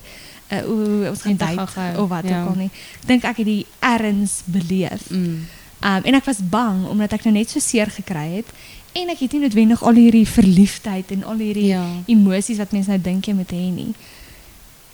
uh, 0.53 0.63
o, 0.71 1.11
ons 1.11 1.23
gaan 1.27 1.37
date 1.37 1.99
of 2.01 2.09
wat 2.09 2.25
ja. 2.29 2.43
ook 2.43 2.49
al 2.55 2.59
nie. 2.67 2.71
Ek 3.03 3.07
dink 3.11 3.25
ek 3.29 3.43
het 3.43 3.49
die 3.49 3.67
erns 3.85 4.41
beleef. 4.45 5.09
Mm. 5.11 5.47
Um, 5.85 6.03
en 6.09 6.15
ek 6.19 6.25
was 6.25 6.41
bang 6.41 6.87
omdat 6.89 7.13
ek 7.19 7.27
nou 7.29 7.35
net 7.37 7.53
so 7.53 7.61
seer 7.61 7.91
gekry 7.93 8.39
het 8.41 8.53
en 8.97 9.11
ek 9.13 9.27
het 9.27 9.35
nie 9.37 9.43
noodwendig 9.45 9.83
al 9.85 9.99
hierdie 10.01 10.27
verliefdheid 10.29 11.11
en 11.13 11.25
al 11.29 11.43
hierdie 11.45 11.67
Ja. 11.75 11.85
emosies 12.09 12.57
wat 12.63 12.73
mense 12.73 12.89
nou 12.89 13.01
dink 13.01 13.27
jy 13.29 13.35
moet 13.37 13.53
hê 13.53 13.67
nie. 13.75 13.93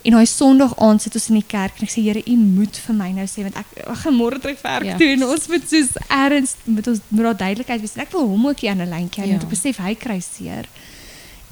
En 0.03 0.17
daai 0.17 0.25
Sondag 0.27 0.73
aand 0.83 1.01
sit 1.01 1.15
ons 1.15 1.29
in 1.31 1.39
die 1.39 1.47
kerk 1.47 1.79
en 1.79 1.87
ek 1.87 1.93
sê 1.93 2.03
Here, 2.03 2.19
U 2.27 2.35
moet 2.35 2.75
vir 2.75 2.95
my 2.95 3.11
nou 3.15 3.25
sê 3.31 3.45
want 3.47 3.55
ek 3.55 3.85
gaan 4.03 4.17
môre 4.19 4.41
terug 4.43 4.59
werk 4.61 4.83
Ja. 4.91 4.97
toe 4.99 5.07
en 5.13 5.23
ons 5.23 5.47
moet 5.47 5.69
soos 5.69 5.95
erns 6.09 6.55
met 6.65 6.87
ons 6.87 6.99
met 7.07 7.23
daai 7.23 7.37
duidelikheid 7.45 7.79
wees. 7.79 7.95
En 7.95 8.01
ek 8.03 8.11
wil 8.11 8.27
hom 8.27 8.47
ook 8.47 8.59
hier 8.59 8.71
aan 8.71 8.81
'n 8.83 8.89
lyntjie 8.91 9.23
hou 9.23 9.29
Ja. 9.31 9.37
want 9.39 9.43
ek 9.47 9.55
besef 9.55 9.77
hy 9.77 9.95
kry 9.95 10.19
seer. 10.19 10.67
Ehm 10.67 11.02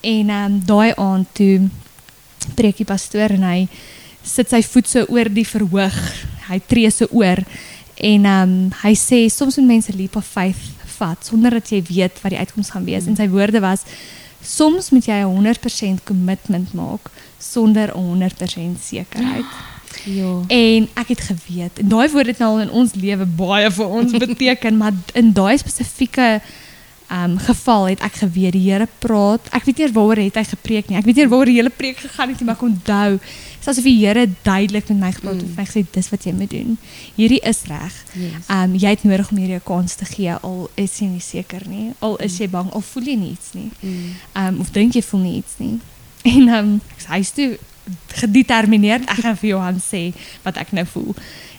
um, 0.03 0.59
daai 0.65 0.93
aand 0.97 1.27
toe 1.33 1.69
preek 2.55 2.77
die 2.77 2.87
pastoor 2.89 3.35
en 3.37 3.43
hy 3.43 3.67
sit 4.23 4.49
sy 4.49 4.61
voet 4.65 4.87
so 4.89 5.05
oor 5.09 5.29
die 5.29 5.45
verhoog. 5.47 5.97
Hy 6.49 6.59
tree 6.67 6.89
so 6.91 7.07
oor 7.11 7.43
en 8.01 8.25
ehm 8.25 8.53
um, 8.53 8.71
hy 8.81 8.93
sê 8.97 9.27
soms 9.29 9.57
moet 9.59 9.67
mense 9.75 9.93
leap 9.93 10.15
of 10.17 10.25
faith 10.25 10.69
vat 10.97 11.25
sonder 11.25 11.57
dat 11.57 11.69
jy 11.73 11.81
weet 11.89 12.21
wat 12.23 12.33
die 12.33 12.41
uitkoms 12.41 12.71
gaan 12.73 12.85
wees. 12.85 13.05
Mm. 13.05 13.13
En 13.13 13.19
sy 13.21 13.27
woorde 13.29 13.61
was 13.63 13.85
soms 14.41 14.89
moet 14.89 15.05
jy 15.05 15.21
'n 15.21 15.29
100% 15.29 16.03
commitment 16.03 16.73
maak 16.73 17.11
sonder 17.37 17.93
'n 17.93 18.21
100% 18.21 18.81
sekerheid. 18.81 19.45
Ja. 20.05 20.41
En 20.47 20.87
ek 20.95 21.07
het 21.07 21.21
geweet 21.21 21.79
en 21.79 21.87
daai 21.87 22.09
woord 22.09 22.25
het 22.25 22.37
nou 22.37 22.51
al 22.51 22.61
in 22.61 22.71
ons 22.71 22.93
lewe 22.93 23.25
baie 23.25 23.71
vir 23.71 23.85
ons 23.85 24.11
beteken, 24.23 24.77
maar 24.77 24.93
in 25.13 25.33
daai 25.33 25.57
spesifieke 25.57 26.41
um 27.11 27.37
geval 27.37 27.85
het 27.91 27.99
ek 28.01 28.13
geweet 28.23 28.53
die 28.55 28.71
Here 28.71 28.87
praat. 29.03 29.41
Ek 29.51 29.65
weet 29.65 29.77
nie 29.77 29.85
eers 29.85 29.93
waaroor 29.95 30.15
het 30.23 30.35
hy 30.39 30.43
gepreek 30.43 30.87
nie. 30.89 30.97
Ek 30.97 31.05
weet 31.05 31.15
nie 31.15 31.27
waaroor 31.27 31.45
die 31.51 31.55
hele 31.59 31.69
preek 31.69 31.97
gegaan 31.97 32.29
het 32.29 32.39
nie, 32.39 32.45
maar 32.47 32.55
ek 32.55 32.61
onthou. 32.63 33.11
Dit 33.19 33.59
is 33.61 33.67
asof 33.67 33.83
die 33.83 33.97
Here 34.05 34.27
duidelik 34.43 34.87
met 34.89 34.97
my 34.99 35.11
gepraat 35.11 35.35
het 35.35 35.43
Mm. 35.43 35.49
en 35.49 35.55
my 35.57 35.65
gesê 35.65 35.85
dis 35.91 36.09
wat 36.09 36.23
jy 36.23 36.31
moet 36.33 36.49
doen. 36.49 36.77
Hierdie 37.15 37.39
is 37.43 37.61
reg. 37.67 37.93
Yes. 38.15 38.47
Um 38.49 38.75
jy 38.75 38.89
het 38.89 39.03
nodig 39.03 39.31
om 39.31 39.37
hierdie 39.37 39.55
'n 39.59 39.63
kans 39.63 39.95
te 39.95 40.05
gee 40.05 40.33
al 40.33 40.69
is 40.75 40.99
jy 40.99 41.05
nie 41.07 41.19
seker 41.19 41.61
nie. 41.67 41.91
Al 41.99 42.15
is 42.17 42.37
jy 42.37 42.47
bang, 42.49 42.71
al 42.71 42.81
voel 42.81 43.03
jy 43.03 43.17
iets 43.31 43.53
nie. 43.53 43.71
Mm. 43.81 44.15
Um 44.35 44.59
of 44.59 44.71
dink 44.71 44.93
jy 44.93 45.01
voel 45.03 45.19
nie 45.21 45.35
iets 45.37 45.53
nie. 45.57 45.79
En 46.23 46.47
um 46.49 46.81
ek 46.95 46.99
sê 47.03 47.07
hy's 47.09 47.31
toe 47.31 47.57
gedetermineerd 48.15 49.09
ek 49.09 49.21
gaan 49.23 49.37
vir 49.37 49.49
Johan 49.49 49.79
sê 49.81 50.13
wat 50.43 50.57
ek 50.57 50.71
nou 50.71 50.85
voel. 50.85 51.15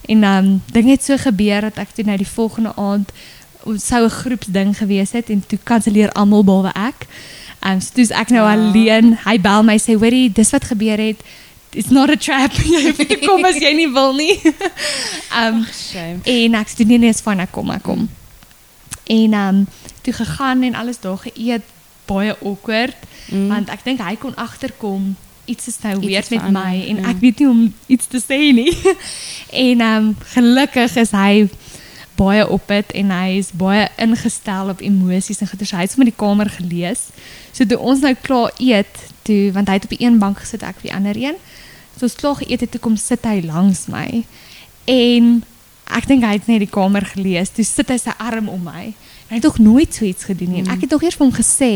En 0.08 0.24
um 0.24 0.62
ding 0.72 0.88
het 0.90 1.02
so 1.04 1.16
gebeur 1.16 1.60
dat 1.68 1.78
ek 1.78 1.94
toe 1.94 2.04
nou 2.04 2.16
die 2.16 2.26
volgende 2.26 2.72
aand 2.76 3.12
ons 3.64 3.86
sou 3.86 4.04
'n 4.04 4.10
groepsding 4.10 4.76
gewees 4.78 5.12
het 5.12 5.30
en 5.30 5.44
toe 5.46 5.58
kanselleer 5.62 6.12
almal 6.12 6.44
behalwe 6.44 6.72
ek. 6.74 7.06
Um 7.66 7.80
so 7.80 7.90
toe's 7.94 8.10
ek 8.10 8.28
nou 8.30 8.42
alleen. 8.48 9.18
Hy 9.24 9.40
bel 9.40 9.62
my 9.62 9.78
sê, 9.78 9.94
"Hoorie, 9.94 10.32
dis 10.32 10.50
wat 10.50 10.64
gebeur 10.64 10.98
het. 10.98 11.20
It's 11.72 11.90
not 11.90 12.10
a 12.10 12.16
trap. 12.16 12.52
Jy 12.72 12.82
hoef 12.86 12.98
nie 12.98 13.06
te 13.06 13.18
kom 13.26 13.44
as 13.44 13.56
jy 13.56 13.72
nie 13.74 13.88
wil 13.92 14.12
nie." 14.14 14.40
um 15.42 15.64
Shame. 15.72 16.20
En 16.24 16.54
ek 16.54 16.68
sê 16.68 16.84
nee 16.86 16.98
nee, 16.98 17.08
is 17.08 17.20
fyn, 17.20 17.40
ek 17.40 17.52
kom, 17.52 17.70
ek 17.70 17.82
kom. 17.82 18.08
En 19.06 19.32
ehm 19.32 19.48
um, 19.48 19.66
toe 20.02 20.12
gegaan 20.12 20.62
en 20.62 20.74
alles 20.74 21.00
daar 21.00 21.18
geëet, 21.18 21.62
baie 22.06 22.36
awkward, 22.42 22.96
Mm. 23.30 23.48
want 23.48 23.68
ek 23.70 23.84
dink 23.84 24.00
hy 24.02 24.16
kon 24.16 24.34
agterkom 24.34 25.14
iets 25.44 25.66
is 25.66 25.78
nou 25.82 25.98
weird 26.00 26.30
met 26.30 26.50
my 26.54 26.84
en 26.88 26.96
ja. 27.02 27.08
ek 27.10 27.20
weet 27.20 27.38
nie 27.38 27.48
om 27.48 27.62
iets 27.86 28.06
te 28.06 28.20
sê 28.22 28.38
nie. 28.54 28.72
en 29.66 29.80
ehm 29.80 29.96
um, 29.96 30.16
gelukkig 30.34 30.96
is 30.96 31.10
hy 31.10 31.48
baie 32.16 32.44
op 32.48 32.68
dit 32.68 32.92
en 33.00 33.10
hy 33.14 33.38
is 33.38 33.52
baie 33.58 33.86
ingestel 34.00 34.72
op 34.72 34.82
emosies 34.84 35.40
en 35.40 35.50
goeie. 35.50 35.68
Hy 35.70 35.84
het 35.86 35.94
sommer 35.94 36.10
die 36.10 36.18
kamer 36.18 36.50
gelees. 36.50 37.08
So 37.52 37.66
toe 37.68 37.78
ons 37.78 38.04
nou 38.04 38.14
klaar 38.22 38.52
eet, 38.58 39.00
toe 39.26 39.52
want 39.56 39.70
hy 39.70 39.78
het 39.78 39.88
op 39.88 39.94
die 39.94 40.02
een 40.04 40.18
bank 40.22 40.42
gesit, 40.42 40.64
ek 40.66 40.82
op 40.82 40.88
die 40.88 40.94
ander 40.94 41.18
een. 41.18 41.40
So 41.96 42.08
ons 42.08 42.18
klaar 42.18 42.38
geëet 42.40 42.66
het, 42.66 42.72
toe 42.74 42.82
kom 42.82 42.96
sit 43.00 43.24
hy 43.28 43.40
langs 43.46 43.86
my. 43.92 44.24
En 44.90 45.34
ek 45.92 46.08
dink 46.08 46.24
hy 46.24 46.36
het 46.38 46.48
net 46.48 46.64
die 46.64 46.72
kamer 46.72 47.06
gelees. 47.14 47.52
Toe 47.52 47.66
sit 47.66 47.92
hy 47.92 47.98
sy 48.00 48.14
arm 48.18 48.48
om 48.52 48.64
my. 48.66 48.90
En 48.92 49.34
hy 49.34 49.40
het 49.40 49.48
nog 49.48 49.60
nooit 49.62 49.94
so 49.94 50.08
iets 50.08 50.28
gedoen 50.28 50.54
nie. 50.54 50.64
En 50.64 50.72
ek 50.74 50.86
het 50.86 50.94
nog 50.94 51.04
eers 51.04 51.18
vir 51.18 51.26
hom 51.26 51.36
gesê 51.36 51.72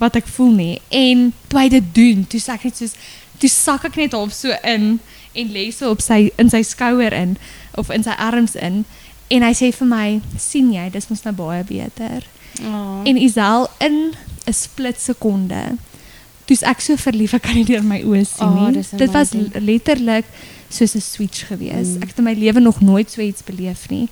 wat 0.00 0.16
ek 0.18 0.26
voel 0.36 0.52
nie. 0.56 0.74
En 0.90 1.28
toe 1.48 1.60
hy 1.60 1.68
dit 1.72 1.92
doen, 1.96 2.24
toe 2.28 2.40
sê 2.42 2.56
ek 2.56 2.66
net 2.68 2.80
soos 2.80 2.96
toe 3.42 3.50
sak 3.50 3.84
ek 3.88 3.96
net 3.98 4.14
half 4.14 4.32
so 4.34 4.54
in 4.62 4.98
en 5.34 5.50
lê 5.50 5.66
so 5.74 5.90
op 5.90 6.02
sy 6.04 6.28
in 6.40 6.50
sy 6.52 6.62
skouer 6.62 7.14
in 7.16 7.34
of 7.80 7.90
in 7.90 8.04
sy 8.06 8.14
arms 8.22 8.54
in. 8.54 8.84
En 9.28 9.42
hy 9.42 9.52
sê 9.54 9.72
vir 9.74 9.86
my, 9.86 10.20
"sien 10.38 10.72
jy, 10.72 10.90
dis 10.90 11.08
mos 11.08 11.22
nou 11.22 11.34
baie 11.34 11.64
beter." 11.64 12.22
Oh. 12.62 13.00
En 13.04 13.16
Isel 13.16 13.68
in 13.78 14.12
'n 14.46 14.52
split 14.52 15.00
sekonde. 15.00 15.76
Toe's 16.44 16.62
ek 16.62 16.80
so 16.80 16.96
verlief, 16.96 17.32
ek 17.32 17.42
kan 17.42 17.54
nie 17.54 17.64
deur 17.64 17.82
my 17.82 18.02
oë 18.02 18.26
sien 18.26 18.46
Oh, 18.46 18.68
nie. 18.68 18.82
Dit 18.96 19.10
was 19.12 19.30
letterlik 19.52 20.24
soos 20.68 20.94
'n 20.94 21.00
switch 21.00 21.46
gewees. 21.46 21.88
Mm. 21.96 22.02
Ek 22.02 22.08
het 22.08 22.18
in 22.18 22.24
my 22.24 22.32
lewe 22.34 22.60
nog 22.60 22.80
nooit 22.80 23.10
so 23.10 23.20
iets 23.20 23.42
beleef 23.44 23.88
nie. 23.88 24.08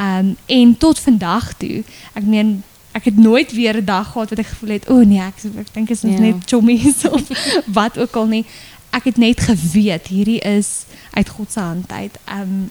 Um 0.00 0.36
en 0.46 0.76
tot 0.78 0.98
vandag 0.98 1.52
toe, 1.56 1.84
ek 2.12 2.22
meen 2.24 2.62
ek 2.92 3.04
het 3.04 3.16
nooit 3.16 3.52
weer 3.52 3.76
'n 3.76 3.84
dag 3.84 4.12
gehad 4.12 4.28
wat 4.30 4.38
ek 4.38 4.46
gevoel 4.46 4.70
het, 4.70 4.88
o 4.88 4.98
oh 5.00 5.06
nee, 5.06 5.20
ek 5.20 5.34
ek 5.58 5.72
dink 5.74 5.90
is 5.90 6.00
Ja. 6.00 6.18
net 6.18 6.34
chommies 6.46 7.04
of 7.10 7.22
wat 7.66 7.98
ook 7.98 8.16
al 8.16 8.26
nie. 8.26 8.44
Ek 8.90 9.04
het 9.04 9.16
net 9.16 9.40
geweet 9.40 10.06
hierdie 10.06 10.40
is 10.40 10.84
uit 11.10 11.28
God 11.28 11.52
se 11.52 11.60
hand 11.60 11.92
uit. 11.92 12.18
Um 12.28 12.70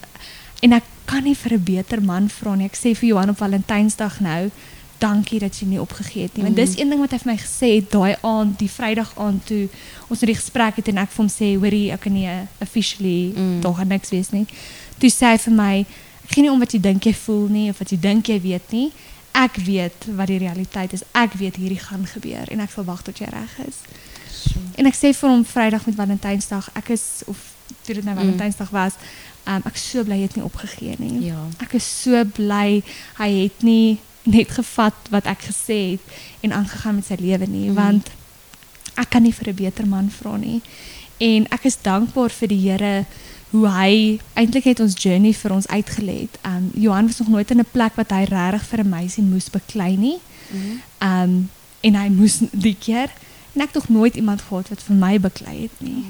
en 0.59 0.71
ek 0.73 0.83
kan 1.05 1.24
nie 1.24 1.36
vir 1.36 1.53
'n 1.58 1.63
beter 1.63 2.01
man 2.01 2.29
vra 2.29 2.55
nie. 2.55 2.65
Ek 2.65 2.75
sê 2.75 2.96
vir 2.96 3.10
Johan 3.10 3.29
op 3.29 3.38
Valentynsdag 3.38 4.20
nou, 4.20 4.50
dankie 5.00 5.39
dat 5.39 5.60
jy 5.60 5.65
nie 5.67 5.81
opgegee 5.81 6.24
het 6.24 6.36
nie. 6.38 6.43
Want 6.43 6.55
dis 6.55 6.75
Mm. 6.75 6.79
een 6.81 6.89
ding 6.89 7.00
wat 7.01 7.12
hy 7.12 7.17
vir 7.17 7.31
my 7.34 7.38
gesê 7.38 7.75
het 7.75 7.91
daai 7.91 8.15
aand, 8.22 8.60
die 8.60 8.70
Vrydag 8.70 9.13
aand 9.17 9.46
toe 9.46 9.70
ons 10.10 10.20
het 10.20 10.27
die 10.27 10.36
gesprek 10.36 10.75
het 10.75 10.88
en 10.88 10.98
ek 10.98 11.10
vir 11.10 11.17
hom 11.25 11.27
sê, 11.27 11.55
hoorie, 11.60 11.91
ek 11.91 12.00
kan 12.01 12.13
nie 12.13 12.25
eh, 12.27 12.46
officially 12.62 13.34
Mm. 13.36 13.62
daar 13.62 13.74
gaan 13.74 13.88
niks 13.88 14.10
wees 14.10 14.29
nie. 14.31 14.46
Toe 15.00 15.10
sê 15.10 15.25
hy 15.31 15.38
vir 15.38 15.53
my, 15.53 15.79
ek 16.24 16.29
gee 16.34 16.41
nie 16.43 16.51
om 16.51 16.60
wat 16.60 16.72
jy 16.74 16.79
dink 16.81 17.03
jy 17.05 17.13
voel 17.13 17.48
nie 17.48 17.70
of 17.70 17.79
wat 17.79 17.89
jy 17.91 17.98
dink 18.00 18.27
jy 18.27 18.39
weet 18.41 18.72
nie. 18.72 18.91
Ek 19.34 19.55
weet 19.55 20.05
wat 20.15 20.27
die 20.27 20.38
realiteit 20.38 20.93
is. 20.93 21.03
Ek 21.13 21.34
weet 21.34 21.55
hierdie 21.55 21.79
gaan 21.79 22.05
gebeur 22.05 22.48
en 22.51 22.60
ek 22.60 22.70
sal 22.72 22.84
wag 22.84 23.01
tot 23.03 23.17
jy 23.20 23.25
reg 23.25 23.67
is. 23.67 23.75
En 24.77 24.86
ek 24.86 24.93
sê 24.96 25.13
vir 25.15 25.29
hom 25.29 25.46
Vrydag 25.46 25.86
met 25.86 25.96
Valentynsdag, 25.96 26.70
ek 26.75 26.89
is 26.89 27.22
of 27.27 27.38
toe 27.84 27.96
dit 27.96 28.03
nou 28.03 28.15
Mm. 28.15 28.22
Valentynsdag 28.22 28.70
was, 28.70 28.93
um, 29.48 29.62
ek 29.65 29.77
so 29.77 30.03
bly 30.03 30.15
jy 30.15 30.21
het 30.21 30.36
nie 30.36 30.43
opgegee 30.45 30.95
nie. 31.00 31.25
Ja. 31.27 31.48
Ek 31.60 31.74
is 31.74 32.01
so 32.03 32.24
bly 32.25 32.83
hy 33.17 33.29
het 33.43 33.63
nie 33.63 34.00
net 34.24 34.51
gevat 34.51 34.93
wat 35.10 35.25
ek 35.25 35.41
gesê 35.50 35.91
het 35.91 36.01
en 36.41 36.51
aangegaan 36.53 36.95
met 36.95 37.05
sy 37.05 37.15
lewe 37.19 37.45
nie, 37.48 37.69
Mm. 37.69 37.75
want 37.75 38.10
ek 38.98 39.10
kan 39.10 39.24
nie 39.24 39.33
vir 39.33 39.48
'n 39.50 39.55
beter 39.55 39.88
man 39.88 40.10
vra 40.10 40.38
nie. 40.38 40.62
En 41.19 41.45
ek 41.51 41.65
is 41.65 41.77
dankbaar 41.81 42.29
vir 42.29 42.48
die 42.48 42.69
Here 42.69 43.05
hoe 43.51 43.67
hy 43.67 44.19
eintlik 44.36 44.63
het 44.63 44.79
ons 44.79 44.93
journey 45.03 45.33
vir 45.33 45.51
ons 45.51 45.67
uitgelê 45.67 46.21
het. 46.21 46.38
Um 46.45 46.71
Johan 46.74 47.07
was 47.07 47.19
nog 47.19 47.27
nooit 47.27 47.51
in 47.51 47.60
'n 47.60 47.65
plek 47.71 47.95
wat 47.95 48.12
hy 48.12 48.24
regtig 48.24 48.63
vir 48.69 48.79
'n 48.79 48.89
meisie 48.89 49.24
moes 49.24 49.50
beklei 49.50 49.98
nie. 49.98 50.17
Um 51.01 51.50
en 51.81 51.95
hy 51.95 52.10
moes 52.10 52.39
die 52.51 52.75
keer 52.79 53.10
en 53.55 53.62
ek 53.62 53.74
het 53.74 53.74
nog 53.74 53.89
nooit 53.89 54.15
iemand 54.15 54.41
gehad 54.41 54.69
wat 54.69 54.81
vir 54.83 54.95
my 54.95 55.19
beklei 55.19 55.62
het 55.62 55.81
nie. 55.81 56.05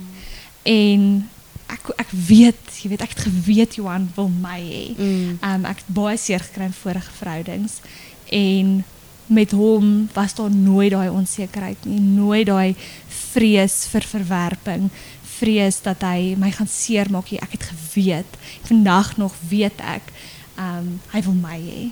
En 0.64 1.30
ek 1.72 1.92
ek 2.04 2.14
weet, 2.28 2.62
jy 2.82 2.92
weet 2.94 3.04
ek 3.06 3.16
het 3.16 3.26
geweet 3.28 3.76
Johan 3.80 4.10
wil 4.16 4.32
my 4.42 4.60
hê. 4.60 4.86
Mm. 4.96 5.38
Um 5.40 5.68
ek 5.70 5.84
het 5.84 5.94
baie 5.96 6.18
seer 6.20 6.44
gekry 6.44 6.68
in 6.70 6.76
vorige 6.76 7.14
verhoudings 7.20 7.80
en 8.32 8.82
met 9.32 9.52
hom 9.56 10.10
was 10.14 10.36
daar 10.36 10.52
nooit 10.52 10.92
daai 10.92 11.10
onsekerheid 11.10 11.86
nie, 11.88 12.00
nooit 12.00 12.50
daai 12.50 12.76
vrees 13.32 13.86
vir 13.92 14.04
verwerping, 14.04 14.90
vrees 15.40 15.80
dat 15.86 16.04
hy 16.04 16.36
my 16.40 16.52
gaan 16.52 16.68
seermaak. 16.68 17.32
Ek 17.40 17.56
het 17.56 17.70
geweet. 17.72 18.38
Vandag 18.68 19.16
nog 19.18 19.36
weet 19.50 19.80
ek 19.80 20.12
um 20.60 20.98
hy 21.16 21.24
wil 21.28 21.38
my 21.40 21.58
hê. 21.60 21.84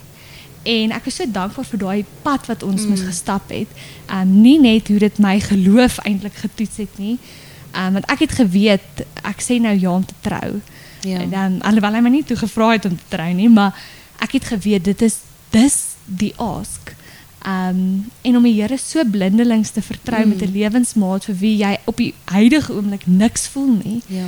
En 0.69 0.91
ek 0.91 1.07
is 1.07 1.21
so 1.21 1.25
dankbaar 1.31 1.67
vir 1.71 1.79
daai 1.79 2.05
pad 2.25 2.49
wat 2.51 2.63
ons 2.67 2.83
mm. 2.83 2.91
moes 2.91 3.05
gestap 3.07 3.51
het. 3.55 3.71
Um 4.11 4.41
nie 4.43 4.59
net 4.59 4.91
hoe 4.91 4.99
dit 4.99 5.21
my 5.23 5.39
geloof 5.39 6.01
eintlik 6.03 6.35
getoets 6.43 6.83
het 6.83 6.99
nie. 6.99 7.15
Um 7.75 7.93
want 7.93 8.05
ek 8.11 8.19
het 8.19 8.31
geweet 8.31 9.05
ek 9.23 9.41
sê 9.41 9.59
nou 9.61 9.75
ja 9.79 9.91
om 9.91 10.05
te 10.05 10.13
trou. 10.21 10.61
Ja. 11.01 11.19
En 11.19 11.29
dan 11.29 11.61
alhoewel 11.61 11.93
hy 11.93 12.01
my 12.01 12.09
nie 12.09 12.23
toe 12.23 12.37
gevra 12.37 12.71
het 12.71 12.85
om 12.85 12.95
te 12.97 13.03
trou 13.09 13.33
nie, 13.33 13.49
maar 13.49 13.73
ek 14.19 14.31
het 14.31 14.43
geweet 14.45 14.83
dit 14.83 15.01
is 15.01 15.19
dis 15.51 15.77
die 16.05 16.33
ask. 16.37 16.95
Um 17.45 18.09
en 18.21 18.35
om 18.37 18.43
die 18.43 18.61
Here 18.61 18.77
so 18.77 19.03
blindelings 19.05 19.71
te 19.71 19.81
vertrou 19.81 20.25
Mm. 20.25 20.29
met 20.29 20.41
'n 20.41 20.51
lewensmaat 20.51 21.25
vir 21.25 21.35
wie 21.35 21.57
jy 21.57 21.77
op 21.85 21.97
die 21.97 22.13
huidige 22.25 22.73
oomblik 22.73 23.07
niks 23.07 23.47
voel 23.47 23.77
nie. 23.83 24.01
Ja. 24.07 24.25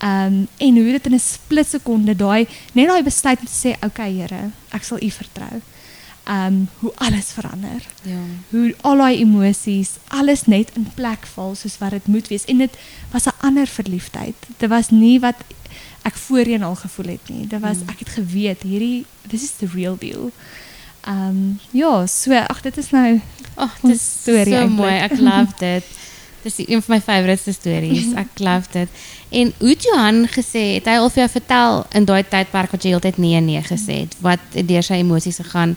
Um 0.00 0.48
en 0.58 0.74
hoe 0.76 0.92
dit 0.92 1.06
in 1.06 1.14
'n 1.14 1.18
split 1.18 1.66
sekonde 1.68 2.16
daai 2.16 2.46
net 2.72 2.88
daai 2.88 3.02
besluit 3.02 3.38
om 3.40 3.46
te 3.46 3.68
sê, 3.68 3.70
"Oké 3.76 3.86
okay, 3.86 4.12
Here, 4.14 4.50
ek 4.72 4.82
sal 4.84 4.98
U 5.02 5.10
vertrou." 5.10 5.60
Um 6.28 6.68
hoe 6.78 6.92
alles 6.94 7.32
verander 7.32 7.82
Ja. 8.02 8.16
hoe 8.50 8.74
al 8.80 8.96
daai 8.96 9.18
emosies, 9.20 9.90
alles 10.08 10.46
net 10.46 10.70
in 10.74 10.86
plek 10.94 11.26
val 11.34 11.54
soos 11.54 11.78
wat 11.78 11.90
dit 11.90 12.06
moet 12.06 12.28
wees. 12.28 12.44
En 12.44 12.58
dit 12.58 12.70
was 13.10 13.26
'n 13.26 13.36
ander 13.40 13.66
verliefdheid. 13.66 14.34
Dit 14.56 14.68
was 14.68 14.88
nie 14.90 15.20
wat 15.20 15.34
ek 16.02 16.14
voorheen 16.14 16.62
al 16.62 16.74
gevoel 16.74 17.06
het 17.06 17.28
nie. 17.28 17.46
Dit 17.46 17.60
was 17.60 17.76
Mm. 17.76 17.88
ek 17.88 17.98
het 17.98 18.08
geweet 18.08 18.62
hierdie 18.62 19.04
this 19.28 19.42
is 19.42 19.50
the 19.50 19.66
real 19.74 19.96
deal. 19.98 20.30
Um 21.08 21.60
ja, 21.70 22.06
so 22.06 22.32
ag 22.32 22.62
dit 22.62 22.76
is 22.76 22.90
nou 22.90 23.20
Oh, 23.56 23.62
Ons 23.62 23.80
dit 23.82 23.90
is 23.94 24.16
storie 24.20 24.54
so 24.54 24.68
mooi. 24.68 24.92
Ek 24.98 25.18
love 25.18 25.52
dit. 25.58 25.84
Dis 26.44 26.58
een 26.60 26.82
van 26.84 26.96
my 26.96 27.00
favourite 27.00 27.52
stories. 27.56 28.10
Ek 28.20 28.38
love 28.46 28.68
dit. 28.74 28.88
En 29.34 29.52
hoe 29.58 29.68
het 29.72 29.82
Johan 29.88 30.26
gesê, 30.30 30.62
het 30.76 30.86
hy 30.90 30.98
al 31.00 31.08
vir 31.10 31.22
jou 31.24 31.30
vertel 31.32 31.80
in 31.98 32.04
daai 32.06 32.22
tydperk 32.28 32.74
wat 32.76 32.84
jy 32.84 32.92
heeltyd 32.94 33.16
nee 33.18 33.40
nee 33.42 33.62
gesê 33.64 34.02
het, 34.04 34.14
wat 34.22 34.44
deur 34.68 34.84
sy 34.84 35.00
emosies 35.02 35.40
gegaan? 35.42 35.72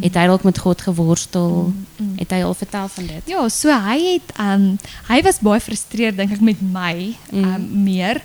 Het 0.00 0.14
hy 0.16 0.24
dalk 0.30 0.46
met 0.46 0.58
God 0.62 0.80
geworstel? 0.86 1.72
Mm. 1.98 2.14
Het 2.22 2.30
hy 2.32 2.40
al 2.46 2.54
vertel 2.56 2.86
van 2.94 3.10
dit? 3.10 3.28
Ja, 3.34 3.42
so 3.52 3.74
hy 3.88 3.98
het 4.14 4.32
um 4.40 4.70
hy 5.10 5.18
was 5.26 5.42
baie 5.44 5.60
frustreerd 5.60 6.16
dink 6.16 6.38
ek 6.38 6.40
met 6.40 6.62
my 6.62 6.94
Mm. 7.32 7.44
um 7.44 7.68
meer. 7.84 8.22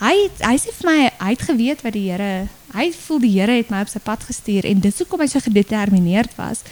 Hy 0.00 0.14
hy 0.42 0.56
sê 0.58 0.74
vir 0.74 0.90
my 0.90 0.98
hy 1.20 1.30
het 1.30 1.42
geweet 1.46 1.82
wat 1.86 1.94
die 1.94 2.08
Here 2.10 2.48
hy 2.74 2.88
voel 3.04 3.20
die 3.22 3.30
Here 3.36 3.54
het 3.60 3.70
my 3.70 3.84
op 3.84 3.90
sy 3.92 4.00
pad 4.02 4.24
gestuur 4.26 4.66
en 4.66 4.80
dis 4.82 4.96
hoekom 4.98 5.22
hy 5.22 5.28
so 5.30 5.42
gedetermineerd 5.44 6.32
was. 6.38 6.64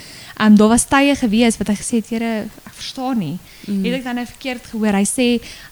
Um 0.43 0.57
daar 0.59 0.73
was 0.73 0.89
tye 0.91 1.15
gewees 1.19 1.59
wat 1.61 1.71
hy 1.71 1.77
gesê 1.79 2.01
het 2.01 2.11
Here 2.11 2.33
ek 2.67 2.75
verstaan 2.75 3.21
nie. 3.23 3.37
Mm. 3.69 3.85
Het 3.87 3.99
ek 4.01 4.09
dan 4.09 4.19
nou 4.19 4.27
verkeerd 4.27 4.67
gehoor? 4.73 4.99
Hy 4.99 5.07
sê 5.07 5.27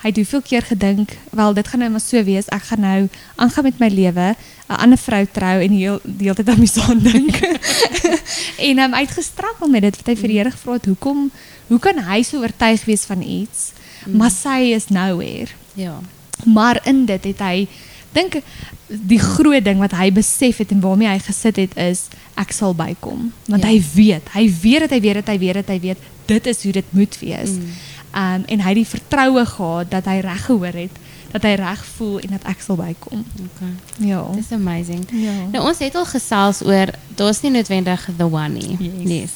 hy 0.05 0.13
het 0.13 0.21
hoeveel 0.21 0.45
keer 0.47 0.69
gedink, 0.69 1.17
wel 1.35 1.59
dit 1.59 1.73
gaan 1.73 1.83
nou 1.83 1.91
maar 1.97 2.05
so 2.05 2.23
wees. 2.29 2.51
Ek 2.55 2.69
gaan 2.71 2.85
nou 2.87 3.01
aangaan 3.43 3.67
met 3.67 3.83
my 3.83 3.91
lewe, 3.91 4.29
'n 4.71 4.79
ander 4.79 4.99
vrou 4.99 5.25
trou 5.27 5.57
en 5.59 5.75
heel 5.75 5.99
die 6.05 6.31
hele 6.31 6.39
tyd 6.39 6.55
aan 6.55 6.63
my 6.63 6.71
son 6.71 7.03
dink. 7.03 7.35
en 8.69 8.79
um, 8.79 8.95
hy 8.95 9.03
het 9.03 9.19
gestruggle 9.19 9.69
met 9.69 9.83
dit. 9.83 9.99
Want 9.99 10.07
hy 10.07 10.17
vir 10.23 10.29
die 10.29 10.39
Here 10.39 10.55
gevra 10.55 10.79
het, 10.79 10.87
"Hoekom 10.87 11.31
hoe 11.67 11.79
kan 11.79 11.99
hy 11.99 12.23
so 12.23 12.39
oortuig 12.39 12.85
wees 12.87 13.05
van 13.11 13.23
iets, 13.23 13.73
maar 14.07 14.31
sy 14.31 14.71
is 14.79 14.87
nowhere?" 14.95 15.51
Ja. 15.75 15.99
Maar 16.45 16.81
in 16.87 17.05
dit 17.07 17.25
het 17.25 17.39
hy 17.39 17.69
dink 18.13 18.41
die 18.89 19.19
groot 19.23 19.65
ding 19.65 19.79
wat 19.79 19.93
hy 19.95 20.11
besef 20.13 20.57
het 20.59 20.71
en 20.75 20.81
waarmee 20.81 21.09
hy 21.09 21.19
gesit 21.23 21.57
het 21.57 21.77
is 21.77 22.09
ek 22.35 22.51
sal 22.53 22.75
bykom 22.75 23.33
want 23.47 23.63
Ja. 23.63 23.69
hy 23.69 23.83
weet 23.95 24.33
hy 24.35 24.49
weet 24.63 24.81
dat 24.81 24.91
hy 24.91 25.01
weet 25.01 25.15
dat 25.15 25.27
hy 25.29 25.39
weet 25.39 25.55
dat 25.55 25.69
hy 25.69 25.81
weet 25.81 25.99
dit 26.27 26.47
is 26.47 26.63
hoe 26.63 26.73
dit 26.73 26.85
moet 26.91 27.19
wees. 27.19 27.51
Mm. 27.51 27.71
Um 28.15 28.43
en 28.47 28.61
hy 28.61 28.69
het 28.69 28.75
die 28.81 28.87
vertroue 28.87 29.47
gehad 29.47 29.91
dat 29.91 30.05
hy 30.05 30.19
reg 30.21 30.45
gehoor 30.45 30.75
het, 30.75 30.91
dat 31.31 31.43
hy 31.43 31.55
reg 31.55 31.85
voel 31.97 32.19
en 32.19 32.31
dat 32.31 32.45
ek 32.51 32.61
sal 32.63 32.77
bykom. 32.77 33.25
Okay. 33.47 33.73
Ja. 34.09 34.25
Dis 34.35 34.51
amazing. 34.53 35.05
Ja. 35.11 35.33
Nou 35.53 35.65
ons 35.69 35.79
het 35.79 35.95
al 35.95 36.07
gesels 36.07 36.63
oor 36.67 36.91
daar's 37.15 37.41
nie 37.43 37.51
noodwendig 37.51 38.09
the 38.17 38.25
one 38.27 38.49
nie. 38.49 38.77
Yes. 38.79 39.11
Yes. 39.11 39.31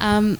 Um 0.00 0.36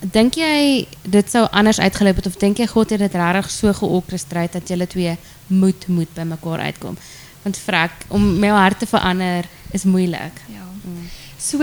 dink 0.00 0.34
jy 0.34 0.86
dit 1.02 1.30
sou 1.30 1.46
anders 1.50 1.78
uitgeloop 1.80 2.16
het 2.16 2.26
of 2.26 2.36
dink 2.40 2.58
jy 2.58 2.66
God 2.66 2.90
het 2.90 2.98
dit 2.98 3.14
regtig 3.14 3.50
so 3.50 3.72
georkestreer 3.72 4.48
dat 4.52 4.68
julle 4.68 4.86
twee 4.86 5.16
moet 5.50 5.88
moet 5.88 6.14
by 6.14 6.22
mekaar 6.22 6.58
uitkom? 6.58 6.96
Want 7.42 7.58
vrek 7.58 7.90
om 8.08 8.38
my 8.38 8.48
hart 8.48 8.78
te 8.78 8.86
verander 8.86 9.44
is 9.72 9.84
moeilik. 9.84 10.42
Ja. 10.52 10.66
Mm. 10.84 11.08
So 11.40 11.62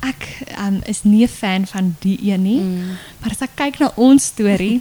ek 0.00 0.26
um 0.58 0.80
is 0.86 1.02
nie 1.02 1.24
'n 1.24 1.28
fan 1.28 1.66
van 1.66 1.96
die 1.98 2.18
een 2.32 2.42
nie, 2.42 2.60
Mm. 2.60 2.96
maar 3.20 3.30
as 3.30 3.42
ek 3.42 3.54
kyk 3.56 3.78
na 3.78 3.92
ons 3.96 4.24
storie, 4.24 4.80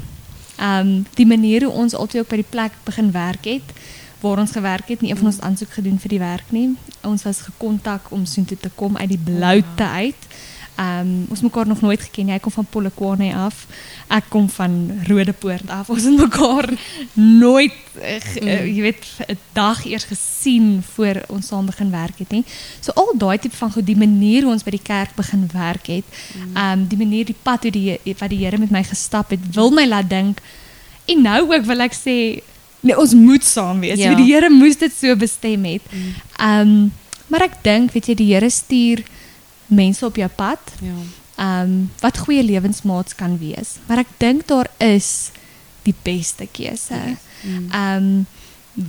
um 0.59 1.05
die 1.19 1.25
manier 1.25 1.63
hoe 1.63 1.73
ons 1.73 1.93
altyd 1.95 2.21
ook 2.21 2.29
by 2.29 2.35
die 2.35 2.49
plek 2.49 2.71
begin 2.85 3.11
werk 3.11 3.45
het 3.45 3.73
waar 4.19 4.39
ons 4.39 4.51
gewerk 4.51 4.87
het, 4.87 5.01
nie 5.01 5.11
een 5.11 5.17
van 5.17 5.25
ons 5.25 5.39
aansoek 5.39 5.69
gedoen 5.71 5.99
vir 5.99 6.09
die 6.09 6.19
werk 6.19 6.51
nie. 6.51 6.75
Ons 7.07 7.23
was 7.23 7.39
gekontak 7.41 8.11
om 8.11 8.25
soontoe 8.25 8.57
te 8.59 8.69
kom 8.75 8.97
uit 8.97 9.09
die 9.09 9.21
bloute 9.23 9.83
uit. 9.83 10.27
Um 10.79 11.25
ons 11.29 11.41
mekaar 11.41 11.67
nog 11.67 11.81
nooit 11.81 12.01
geken 12.01 12.25
nie. 12.25 12.33
Hy 12.33 12.39
kom 12.39 12.53
van 12.55 12.67
Polokwane 12.71 13.33
af. 13.35 13.65
Ek 14.07 14.29
kom 14.31 14.45
van 14.49 14.75
Rodepoort 15.07 15.69
af. 15.69 15.89
Ons 15.91 16.05
het 16.07 16.15
mekaar 16.15 16.69
nooit 17.13 17.75
uh, 17.99 18.63
jy 18.63 18.81
weet 18.81 19.03
'n 19.27 19.37
dag 19.53 19.83
eers 19.85 20.07
gesien 20.07 20.79
voor 20.93 21.21
ons 21.27 21.47
saam 21.47 21.65
begin 21.65 21.91
werk 21.91 22.17
het 22.23 22.31
nie. 22.31 22.43
So 22.79 22.91
al 22.95 23.11
daai 23.17 23.37
tipe 23.37 23.55
van 23.55 23.71
goed, 23.71 23.85
die 23.85 23.97
manier 23.97 24.43
hoe 24.43 24.53
ons 24.53 24.63
by 24.63 24.71
die 24.71 24.83
kerk 24.83 25.15
begin 25.15 25.49
werk 25.53 25.87
het, 25.87 26.07
um 26.55 26.87
die 26.87 26.97
manier 26.97 27.25
die 27.25 27.39
pad 27.43 27.63
hoe 27.63 27.71
die 27.71 27.99
wat 28.19 28.29
die 28.29 28.39
Here 28.39 28.57
met 28.57 28.71
my 28.71 28.83
gestap 28.83 29.29
het, 29.29 29.39
wil 29.51 29.71
my 29.71 29.85
laat 29.85 30.09
dink 30.09 30.39
en 31.05 31.21
nou 31.21 31.41
ook 31.51 31.65
wil 31.65 31.79
ek 31.81 31.93
sê 31.93 32.39
nee, 32.79 32.95
ons 32.97 33.13
moet 33.13 33.43
saam 33.43 33.79
wees. 33.79 33.99
Ja. 33.99 34.15
Die 34.15 34.31
Here 34.31 34.49
moes 34.49 34.77
dit 34.77 34.93
so 34.93 35.15
bestem 35.15 35.65
het. 35.65 35.83
Mm. 35.91 36.15
Ehm 36.37 36.89
maar 37.29 37.43
ek 37.45 37.59
dink, 37.61 37.91
weet 37.93 38.07
jy, 38.09 38.15
die 38.15 38.33
Here 38.33 38.49
stuur 38.49 39.03
mense 39.69 40.05
op 40.05 40.15
jou 40.15 40.29
pad 40.35 40.59
Ja. 40.81 40.93
ehm 41.39 41.85
wat 42.03 42.17
goeie 42.17 42.43
lewensmaats 42.43 43.15
kan 43.15 43.37
wees. 43.39 43.77
Maar 43.87 43.97
ek 44.03 44.07
dink 44.17 44.47
daar 44.47 44.67
is 44.77 45.31
die 45.83 45.95
beste 46.03 46.47
keuse. 46.51 46.99
Mm. 47.43 47.69
Ehm 47.71 48.25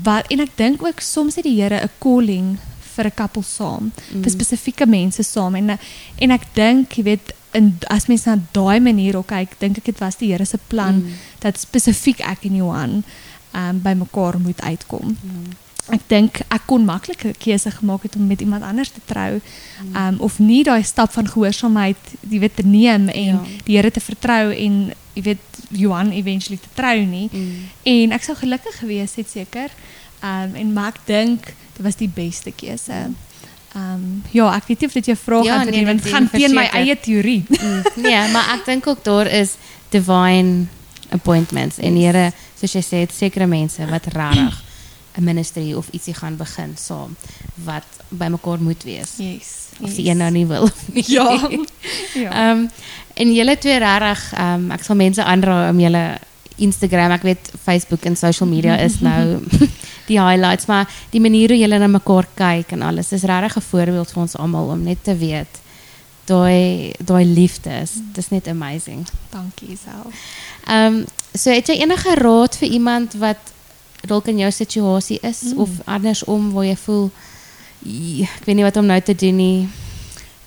wat 0.05 0.27
en 0.31 0.41
ek 0.41 0.57
dink 0.57 0.83
ook 0.87 1.01
soms 1.01 1.35
het 1.35 1.45
die 1.45 1.61
Here 1.63 1.81
'n 1.83 1.91
calling 1.99 2.59
vir 2.95 3.05
'n 3.07 3.15
koppel 3.15 3.43
saam, 3.43 3.93
Mm. 4.13 4.23
vir 4.23 4.31
spesifieke 4.31 4.87
mense 4.87 5.23
saam 5.23 5.55
en 5.55 5.79
en 6.19 6.31
ek 6.31 6.55
dink, 6.55 6.93
jy 6.97 7.03
weet, 7.03 7.33
in 7.53 7.79
as 7.89 8.07
mens 8.07 8.25
na 8.25 8.39
daai 8.53 8.81
manier 8.81 9.17
ook 9.17 9.27
kyk, 9.27 9.59
dink 9.59 9.77
ek 9.79 9.85
dit 9.85 9.99
was 9.99 10.17
die 10.17 10.31
Here 10.33 10.45
se 10.45 10.59
plan 10.69 10.95
Mm. 10.95 11.13
dat 11.39 11.59
spesifiek 11.59 12.21
ek 12.21 12.45
en 12.45 12.55
Johan 12.57 13.05
um, 13.55 13.81
by 13.83 13.93
mekaar 13.95 14.39
moet 14.41 14.61
uitkom. 14.61 15.17
Ek 15.91 16.01
dink 16.07 16.41
ek 16.49 16.63
kon 16.67 16.85
maklik 16.85 17.25
'n 17.25 17.35
keuse 17.39 17.71
gemaak 17.71 18.03
het 18.03 18.17
om 18.17 18.27
met 18.27 18.41
iemand 18.41 18.63
anders 18.63 18.89
te 18.91 19.01
trou. 19.05 19.41
Mm. 19.41 19.95
Ehm 19.97 20.15
um, 20.15 20.21
of 20.21 20.39
nie 20.39 20.63
daai 20.65 20.83
stap 20.83 21.13
van 21.13 21.27
gehoorsaamheid, 21.29 21.97
jy 22.29 22.39
weet, 22.39 22.57
te 22.57 22.63
neem 22.67 23.09
en 23.09 23.25
Ja. 23.25 23.41
die 23.65 23.77
Here 23.77 23.91
te 23.91 24.01
vertrou 24.01 24.53
en 24.55 24.93
jy 25.15 25.23
weet 25.23 25.39
Johan 25.69 26.11
eventually 26.11 26.59
te 26.59 26.69
trou 26.75 26.99
nie. 27.05 27.29
Mm. 27.33 27.69
En 27.83 28.13
ek 28.13 28.23
sou 28.23 28.37
gelukkig 28.37 28.79
gewees 28.79 29.15
het 29.15 29.29
seker. 29.31 29.69
Ehm 30.23 30.43
um, 30.51 30.55
en 30.55 30.73
maar 30.73 30.89
ek 30.95 31.01
dink 31.07 31.45
dit 31.77 31.83
was 31.85 31.97
die 31.97 32.09
beste 32.15 32.51
keuse. 32.53 32.93
Ehm 33.75 33.95
um, 33.95 34.23
ja, 34.31 34.55
ek 34.57 34.67
weet 34.67 34.81
nie 34.81 34.87
of 34.89 34.93
dit 34.95 35.07
jou 35.07 35.17
vraag 35.17 35.45
Ja, 35.45 35.63
nee, 35.65 35.71
nie, 35.71 35.87
want 35.87 36.03
doen 36.03 36.29
teen 36.31 36.55
my 36.55 36.67
verseker. 36.67 36.81
eie 36.81 37.01
teorie. 37.01 37.45
Mm, 37.49 37.83
nee, 38.03 38.29
maar 38.33 38.55
ek 38.59 38.65
dink 38.65 38.87
ook 38.87 39.05
daar 39.05 39.27
is 39.27 39.55
divine 39.91 40.67
appointments 41.11 41.79
en 41.79 41.97
Here, 41.97 42.33
soos 42.61 42.73
jy 42.73 42.83
sê, 42.83 42.97
het 43.01 43.13
sekere 43.13 43.47
mense 43.47 43.87
wat 43.87 44.07
regtig 44.07 44.63
'n 45.21 45.25
ministry 45.25 45.73
of 45.75 45.89
ietsie 45.93 46.15
gaan 46.15 46.37
begin 46.37 46.75
saam 46.77 47.17
wat 47.65 47.87
bymekaar 48.09 48.63
moet 48.63 48.83
wees. 48.83 49.11
Yes. 49.17 49.69
Of 49.81 49.95
die 49.95 50.09
een 50.09 50.17
nou 50.17 50.31
nie 50.31 50.47
wil 50.47 50.63
of 50.63 50.89
nie. 50.95 51.05
Ja. 51.07 51.49
ja. 52.25 52.31
Ehm 52.31 52.67
en 53.15 53.35
julle 53.35 53.59
twee 53.59 53.79
regtig 53.79 54.33
ehm 54.33 54.71
ek 54.71 54.85
sal 54.85 54.97
mense 54.97 55.25
aanraai 55.25 55.71
om 55.71 55.81
julle 55.81 56.19
Instagram, 56.57 57.11
ek 57.11 57.23
weet 57.23 57.51
Facebook 57.63 58.05
en 58.05 58.17
social 58.17 58.49
media 58.49 58.77
is 58.77 59.01
nou 59.09 59.41
die 60.07 60.21
highlights, 60.21 60.67
maar 60.67 60.89
die 61.11 61.21
manier 61.21 61.49
hoe 61.49 61.59
julle 61.59 61.79
na 61.79 61.87
mekaar 61.87 62.27
kyk 62.35 62.73
en 62.77 62.83
alles 62.83 63.13
is 63.13 63.23
regtig 63.23 63.57
'n 63.57 63.69
voorbeeld 63.71 64.13
vir 64.13 64.23
ons 64.23 64.37
almal 64.37 64.69
om 64.69 64.83
net 64.83 65.05
te 65.05 65.17
weet 65.17 65.61
daai 66.31 66.93
daai 66.99 67.25
liefde 67.25 67.71
is 67.83 67.97
dis 68.15 68.29
net 68.31 68.49
amazing. 68.49 69.07
Dankie 69.31 69.79
self. 69.85 70.15
Ehm 70.67 71.05
so 71.35 71.51
het 71.55 71.69
jy 71.71 71.77
enige 71.79 72.15
raad 72.19 72.57
vir 72.59 72.69
iemand 72.69 73.15
wat 73.23 73.53
dalk 74.07 74.27
in 74.29 74.39
jou 74.39 74.51
situasie 74.51 75.19
is 75.23 75.43
Mm. 75.43 75.59
of 75.61 75.71
andersom 75.85 76.53
waar 76.53 76.65
jy 76.65 76.77
voel 76.77 77.11
"J- 77.83 78.23
ek 78.37 78.45
weet 78.45 78.57
nie 78.57 78.65
wat 78.65 78.77
om 78.77 78.87
nou 78.87 79.01
te 79.01 79.15
doen 79.15 79.37
nie. 79.37 79.69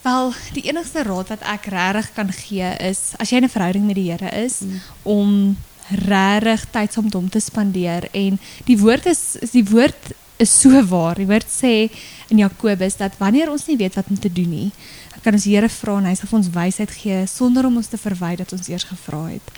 Wel, 0.04 0.34
die 0.54 0.64
enigste 0.70 1.04
raad 1.04 1.28
wat 1.30 1.42
ek 1.42 1.66
regtig 1.66 2.14
kan 2.14 2.32
gee 2.32 2.76
is 2.90 3.14
as 3.20 3.30
jy 3.30 3.38
in 3.38 3.44
'n 3.44 3.50
verhouding 3.50 3.86
met 3.86 3.96
die 3.96 4.12
Here 4.12 4.44
is 4.44 4.62
Mm. 4.62 4.80
om 5.04 5.58
regtig 5.92 6.66
tyd 6.72 6.94
saam 6.94 7.04
met 7.04 7.14
hom 7.14 7.30
te 7.30 7.40
spandeer 7.40 8.08
en 8.14 8.40
die 8.66 8.78
woord 8.78 9.06
is 9.06 9.36
is 9.42 9.52
die 9.52 9.64
woord 9.66 10.14
is 10.38 10.60
so 10.62 10.82
waar. 10.86 11.16
Die 11.16 11.26
woord 11.28 11.46
sê 11.48 11.90
in 12.30 12.38
Jakobus 12.38 12.98
dat 12.98 13.14
wanneer 13.20 13.52
ons 13.52 13.68
nie 13.68 13.78
weet 13.78 13.96
wat 13.96 14.06
om 14.10 14.20
te 14.20 14.34
doen 14.34 14.50
nie, 14.50 14.72
dan 15.12 15.20
kan 15.24 15.34
ons 15.34 15.44
die 15.44 15.56
Here 15.56 15.70
vra 15.70 15.98
en 15.98 16.06
hy 16.06 16.16
sal 16.16 16.28
vir 16.28 16.38
ons 16.40 16.50
wysheid 16.50 16.92
gee 16.92 17.26
sonder 17.28 17.66
om 17.66 17.78
ons 17.78 17.88
te 17.88 17.98
verwy 17.98 18.36
dat 18.36 18.52
ons 18.54 18.68
eers 18.68 18.84
gevra 18.84 19.26
het. 19.30 19.52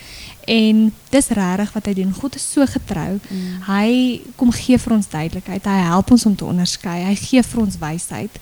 En 0.46 0.94
dis 1.10 1.28
regtig 1.28 1.74
wat 1.74 1.86
hy 1.86 1.94
doen. 1.94 2.14
God 2.14 2.36
is 2.36 2.52
so 2.52 2.66
getrou. 2.66 3.20
Mm. 3.30 3.62
Hy 3.68 4.22
kom 4.36 4.52
gee 4.52 4.78
vir 4.78 4.94
ons 4.94 5.10
duidelikheid. 5.10 5.66
Hy 5.66 5.82
help 5.90 6.12
ons 6.12 6.26
om 6.26 6.36
te 6.36 6.46
onderskei. 6.46 7.04
Hy 7.04 7.16
gee 7.16 7.44
vir 7.44 7.62
ons 7.62 7.78
wysheid. 7.82 8.40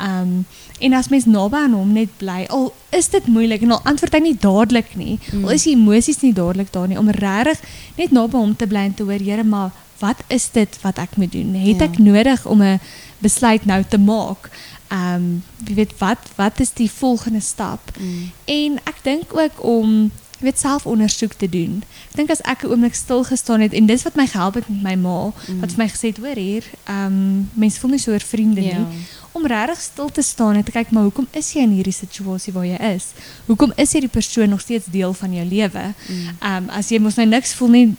Um 0.00 0.44
en 0.82 0.92
as 0.98 1.08
mens 1.12 1.24
naby 1.30 1.56
aan 1.56 1.72
hom 1.76 1.92
net 1.94 2.08
bly, 2.18 2.46
al 2.50 2.72
is 2.90 3.06
dit 3.08 3.26
moeilik 3.30 3.62
en 3.62 3.70
al 3.76 3.82
antwoord 3.86 4.12
hy 4.16 4.20
nie 4.24 4.36
dadelik 4.40 4.96
nie, 4.96 5.18
Mm. 5.32 5.44
al 5.44 5.50
is 5.54 5.62
die 5.62 5.76
emosies 5.76 6.22
nie 6.22 6.32
dadelik 6.34 6.72
daar 6.72 6.88
nie, 6.88 6.98
om 6.98 7.10
regtig 7.10 7.60
net 7.96 8.10
naby 8.10 8.36
hom 8.36 8.56
te 8.56 8.66
bly 8.66 8.78
en 8.88 8.94
te 8.94 9.02
hoor, 9.04 9.20
Here, 9.22 9.44
maar 9.44 9.70
wat 10.00 10.16
is 10.28 10.48
dit 10.50 10.78
wat 10.82 10.98
ek 10.98 11.16
moet 11.16 11.32
doen? 11.32 11.54
Het 11.54 11.78
Ja. 11.78 11.84
ek 11.84 11.98
nodig 11.98 12.46
om 12.46 12.62
'n 12.62 12.80
besluit 13.20 13.64
nou 13.64 13.84
te 13.88 13.98
maak? 13.98 14.50
Um 14.90 15.42
wie 15.64 15.74
weet 15.74 15.92
wat 15.98 16.18
wat 16.36 16.60
is 16.60 16.72
die 16.72 16.90
volgende 16.90 17.40
stap? 17.40 17.80
Mm. 18.00 18.30
En 18.44 18.78
ek 18.84 18.96
dink 19.02 19.24
ook 19.36 19.62
om 19.64 20.10
jy 20.42 20.48
weet 20.50 20.58
selfondersoek 20.58 21.34
te 21.38 21.48
doen. 21.48 21.82
Ek 22.10 22.16
dink 22.18 22.30
as 22.34 22.40
ek 22.44 22.64
'n 22.64 22.70
oomblik 22.74 22.94
stil 22.94 23.22
gestaan 23.24 23.60
het 23.60 23.72
en 23.72 23.86
dis 23.86 24.02
wat 24.02 24.16
my 24.16 24.26
gehelp 24.26 24.54
het 24.54 24.68
met 24.68 24.82
my 24.82 24.94
ma, 24.94 25.30
Mm. 25.48 25.60
wat 25.60 25.70
vir 25.72 25.78
my 25.84 25.88
gesê 25.88 26.06
het, 26.10 26.18
hoor 26.18 26.34
hier, 26.36 26.64
ehm 26.86 27.06
um, 27.06 27.50
mense 27.54 27.78
voel 27.80 27.90
nie 27.90 27.98
so 27.98 28.10
oor 28.12 28.20
vriende 28.20 28.62
Ja. 28.62 28.78
nie. 28.78 28.86
Om 29.32 29.46
regtig 29.46 29.80
stil 29.80 30.08
te 30.10 30.22
staan 30.22 30.54
en 30.56 30.64
te 30.64 30.72
kyk 30.72 30.90
maar 30.90 31.02
hoekom 31.02 31.26
is 31.32 31.52
jy 31.52 31.60
in 31.62 31.70
hierdie 31.70 31.92
situasie 31.94 32.52
waar 32.52 32.66
jy 32.66 32.76
is? 32.94 33.04
Hoekom 33.46 33.72
is 33.76 33.92
hierdie 33.92 34.10
persoon 34.10 34.48
nog 34.48 34.60
steeds 34.60 34.86
deel 34.90 35.12
van 35.14 35.32
jou 35.34 35.46
lewe? 35.46 35.94
Mm. 36.08 36.28
Ehm 36.40 36.56
um, 36.64 36.70
as 36.70 36.88
jy 36.90 36.98
mos 36.98 37.14
nou 37.16 37.26
niks 37.26 37.52
voel 37.54 37.68
nie, 37.68 37.94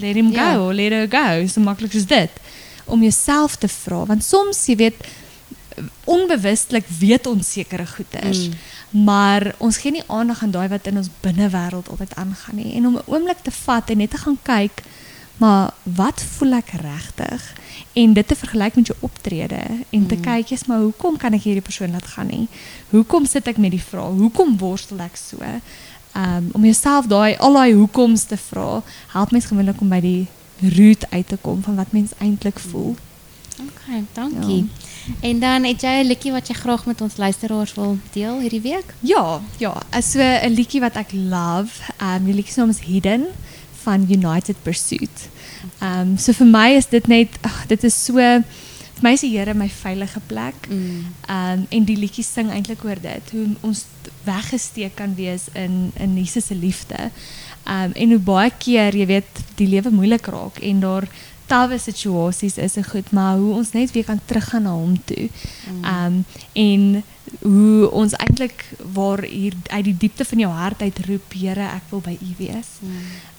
let 0.00 0.14
him 0.16 0.30
Ja. 0.32 0.54
go, 0.54 0.72
let 0.72 0.92
her 0.92 1.06
go, 1.08 1.46
so 1.46 1.60
maklik 1.60 1.92
soos 1.92 2.06
dit. 2.06 2.30
Om 2.86 3.00
jouself 3.02 3.56
te 3.56 3.68
vra, 3.68 4.04
want 4.04 4.24
soms 4.24 4.66
jy 4.66 4.76
weet 4.76 4.94
onbewustelik 6.04 6.86
weet 6.98 7.26
ons 7.26 7.52
sekere 7.52 7.86
goeders. 7.86 8.48
Mm. 8.48 9.04
Maar 9.04 9.54
ons 9.58 9.76
gee 9.76 9.90
nie 9.90 10.04
aandag 10.06 10.42
aan 10.42 10.50
daai 10.50 10.68
wat 10.68 10.86
in 10.86 10.96
ons 10.96 11.10
binnewêreld 11.20 11.88
altyd 11.90 12.14
aangaan 12.14 12.56
nie. 12.56 12.74
En 12.74 12.86
om 12.86 12.96
'n 12.96 13.06
oomblik 13.06 13.38
te 13.42 13.50
vat 13.50 13.90
en 13.90 13.96
net 13.96 14.10
te 14.10 14.16
gaan 14.16 14.38
kyk, 14.42 14.82
maar 15.36 15.70
wat 15.82 16.22
voel 16.22 16.52
ek 16.52 16.70
regtig? 16.70 17.52
En 17.92 18.12
dit 18.12 18.28
te 18.28 18.36
vergelyk 18.36 18.74
met 18.74 18.86
jou 18.86 18.98
optrede 19.00 19.62
en 19.90 20.06
te 20.06 20.14
Mm. 20.14 20.20
kyk, 20.20 20.48
jy's 20.48 20.64
maar 20.64 20.78
hoekom 20.78 21.16
kan 21.16 21.32
ek 21.32 21.42
hierdie 21.42 21.62
persoon 21.62 21.90
laat 21.90 22.06
gaan 22.06 22.26
nie? 22.26 22.48
Hoekom 22.90 23.26
sit 23.26 23.48
ek 23.48 23.56
met 23.56 23.70
die 23.70 23.82
vraag? 23.82 24.14
Hoekom 24.18 24.58
worstel 24.58 25.00
ek 25.00 25.16
so? 25.16 25.38
Um 26.16 26.48
om 26.52 26.62
jouself 26.64 27.06
daai 27.06 27.36
al 27.36 27.52
daai 27.52 27.74
hoekoms 27.74 28.24
te 28.24 28.36
vra, 28.36 28.82
help 29.06 29.30
mens 29.30 29.44
gewoonlik 29.44 29.80
om 29.80 29.88
by 29.88 30.00
die 30.00 30.26
root 30.60 31.10
uit 31.10 31.28
te 31.28 31.36
kom 31.36 31.62
van 31.62 31.74
wat 31.74 31.92
mens 31.92 32.10
eintlik 32.18 32.58
voel. 32.58 32.96
Okay, 33.60 34.04
dankie. 34.12 34.68
En 35.20 35.38
dan 35.38 35.64
het 35.64 35.80
jy 35.80 36.02
'n 36.02 36.06
liedjie 36.06 36.32
wat 36.32 36.48
jy 36.48 36.54
graag 36.54 36.86
met 36.86 37.00
ons 37.00 37.16
luisteraars 37.16 37.74
wil 37.74 37.98
deel 38.12 38.40
hierdie 38.40 38.60
week? 38.60 38.94
Ja, 39.00 39.40
ja, 39.58 39.82
so 40.00 40.18
'n 40.18 40.50
liedjie 40.50 40.80
wat 40.80 40.96
ek 40.96 41.12
love, 41.12 41.80
um 42.02 42.24
die 42.24 42.34
liedjie 42.34 42.52
se 42.52 42.60
naam 42.60 42.70
is 42.70 42.80
Hidden 42.80 43.26
van 43.82 44.06
United 44.08 44.56
Pursuit. 44.62 45.28
Um 45.80 46.18
so 46.18 46.32
vir 46.32 46.46
my 46.46 46.70
is 46.74 46.88
dit 46.88 47.06
net 47.06 47.28
ag 47.40 47.66
dit 47.66 47.84
is 47.84 48.04
so 48.04 48.12
vir 48.94 49.02
my 49.02 49.12
is 49.12 49.20
die 49.20 49.38
Here 49.38 49.54
my 49.54 49.68
veilige 49.68 50.20
plek. 50.26 50.54
Um 51.28 51.66
en 51.68 51.84
die 51.84 51.96
liedjie 51.96 52.24
sing 52.24 52.50
eintlik 52.50 52.84
oor 52.84 53.00
dit, 53.00 53.30
hoe 53.30 53.46
ons 53.60 53.84
weggesteek 54.24 54.94
kan 54.94 55.14
wees 55.14 55.42
in 55.52 55.92
in 55.94 56.16
Jesus 56.16 56.46
se 56.46 56.54
liefde. 56.54 57.10
Um 57.66 57.92
en 57.92 58.08
hoe 58.08 58.18
baie 58.18 58.52
keer, 58.58 58.96
jy 58.96 59.06
weet, 59.06 59.44
die 59.54 59.68
lewe 59.68 59.90
moeilik 59.90 60.26
raak 60.26 60.58
en 60.58 60.80
daar 60.80 61.08
tawe 61.46 61.78
situasies 61.78 62.56
is 62.56 62.76
en 62.76 62.84
goed, 62.84 63.10
maar 63.10 63.36
hoe 63.36 63.54
ons 63.54 63.72
net 63.72 63.92
weer 63.92 64.04
kan 64.04 64.20
teruggaan 64.24 64.62
na 64.62 64.72
hom 64.72 64.96
toe. 65.04 65.28
Mm. 65.70 65.84
Um 65.84 66.24
en 66.52 67.04
hoe 67.40 67.90
ons 67.90 68.12
eintlik 68.12 68.64
waar 68.92 69.22
hier 69.22 69.54
uit 69.66 69.84
die 69.84 69.96
diepte 69.96 70.24
van 70.24 70.38
jou 70.38 70.50
hart 70.52 70.82
uit 70.82 70.98
roep, 71.06 71.32
Here, 71.32 71.66
ek 71.74 71.88
wil 71.90 72.00
by 72.04 72.16
U 72.20 72.34
wees. 72.38 72.68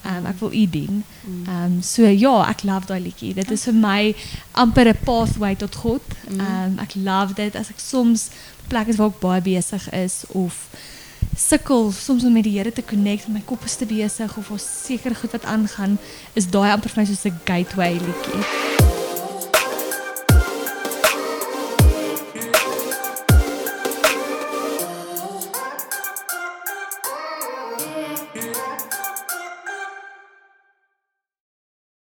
Um 0.04 0.26
ek 0.26 0.40
wil 0.42 0.52
U 0.52 0.64
dien. 0.70 1.04
Um 1.48 1.78
so 1.82 2.06
ja, 2.06 2.34
ek 2.50 2.62
love 2.62 2.86
daai 2.86 3.00
liedjie. 3.00 3.34
Dit 3.34 3.50
is 3.50 3.64
vir 3.68 3.74
my 3.74 4.14
amper 4.52 4.88
'n 4.88 5.04
pathway 5.04 5.54
tot 5.56 5.74
God. 5.74 6.02
Um 6.30 6.78
ek 6.78 6.94
love 6.94 7.34
dit 7.34 7.56
as 7.56 7.70
ek 7.70 7.80
soms 7.80 8.30
plekke 8.68 8.90
is 8.90 8.96
waar 8.96 9.14
ek 9.14 9.20
baie 9.22 9.42
besig 9.42 9.90
is 9.94 10.24
of 10.34 10.68
sukkel 11.36 11.90
soms 11.92 12.24
om 12.24 12.32
met 12.32 12.46
die 12.46 12.56
Here 12.58 12.72
te 12.72 12.84
connect, 12.84 13.28
my 13.28 13.42
kop 13.44 13.64
is 13.64 13.76
te 13.76 13.86
besig 13.86 14.36
of 14.36 14.50
ons 14.50 14.68
sekere 14.86 15.14
goed 15.14 15.36
wat 15.36 15.44
aangaan, 15.44 15.98
is 16.34 16.48
daai 16.48 16.70
amper 16.72 16.90
vir 16.90 17.02
my 17.02 17.08
soos 17.10 17.26
'n 17.28 17.40
gateway 17.44 17.92
liedjie. 18.00 18.65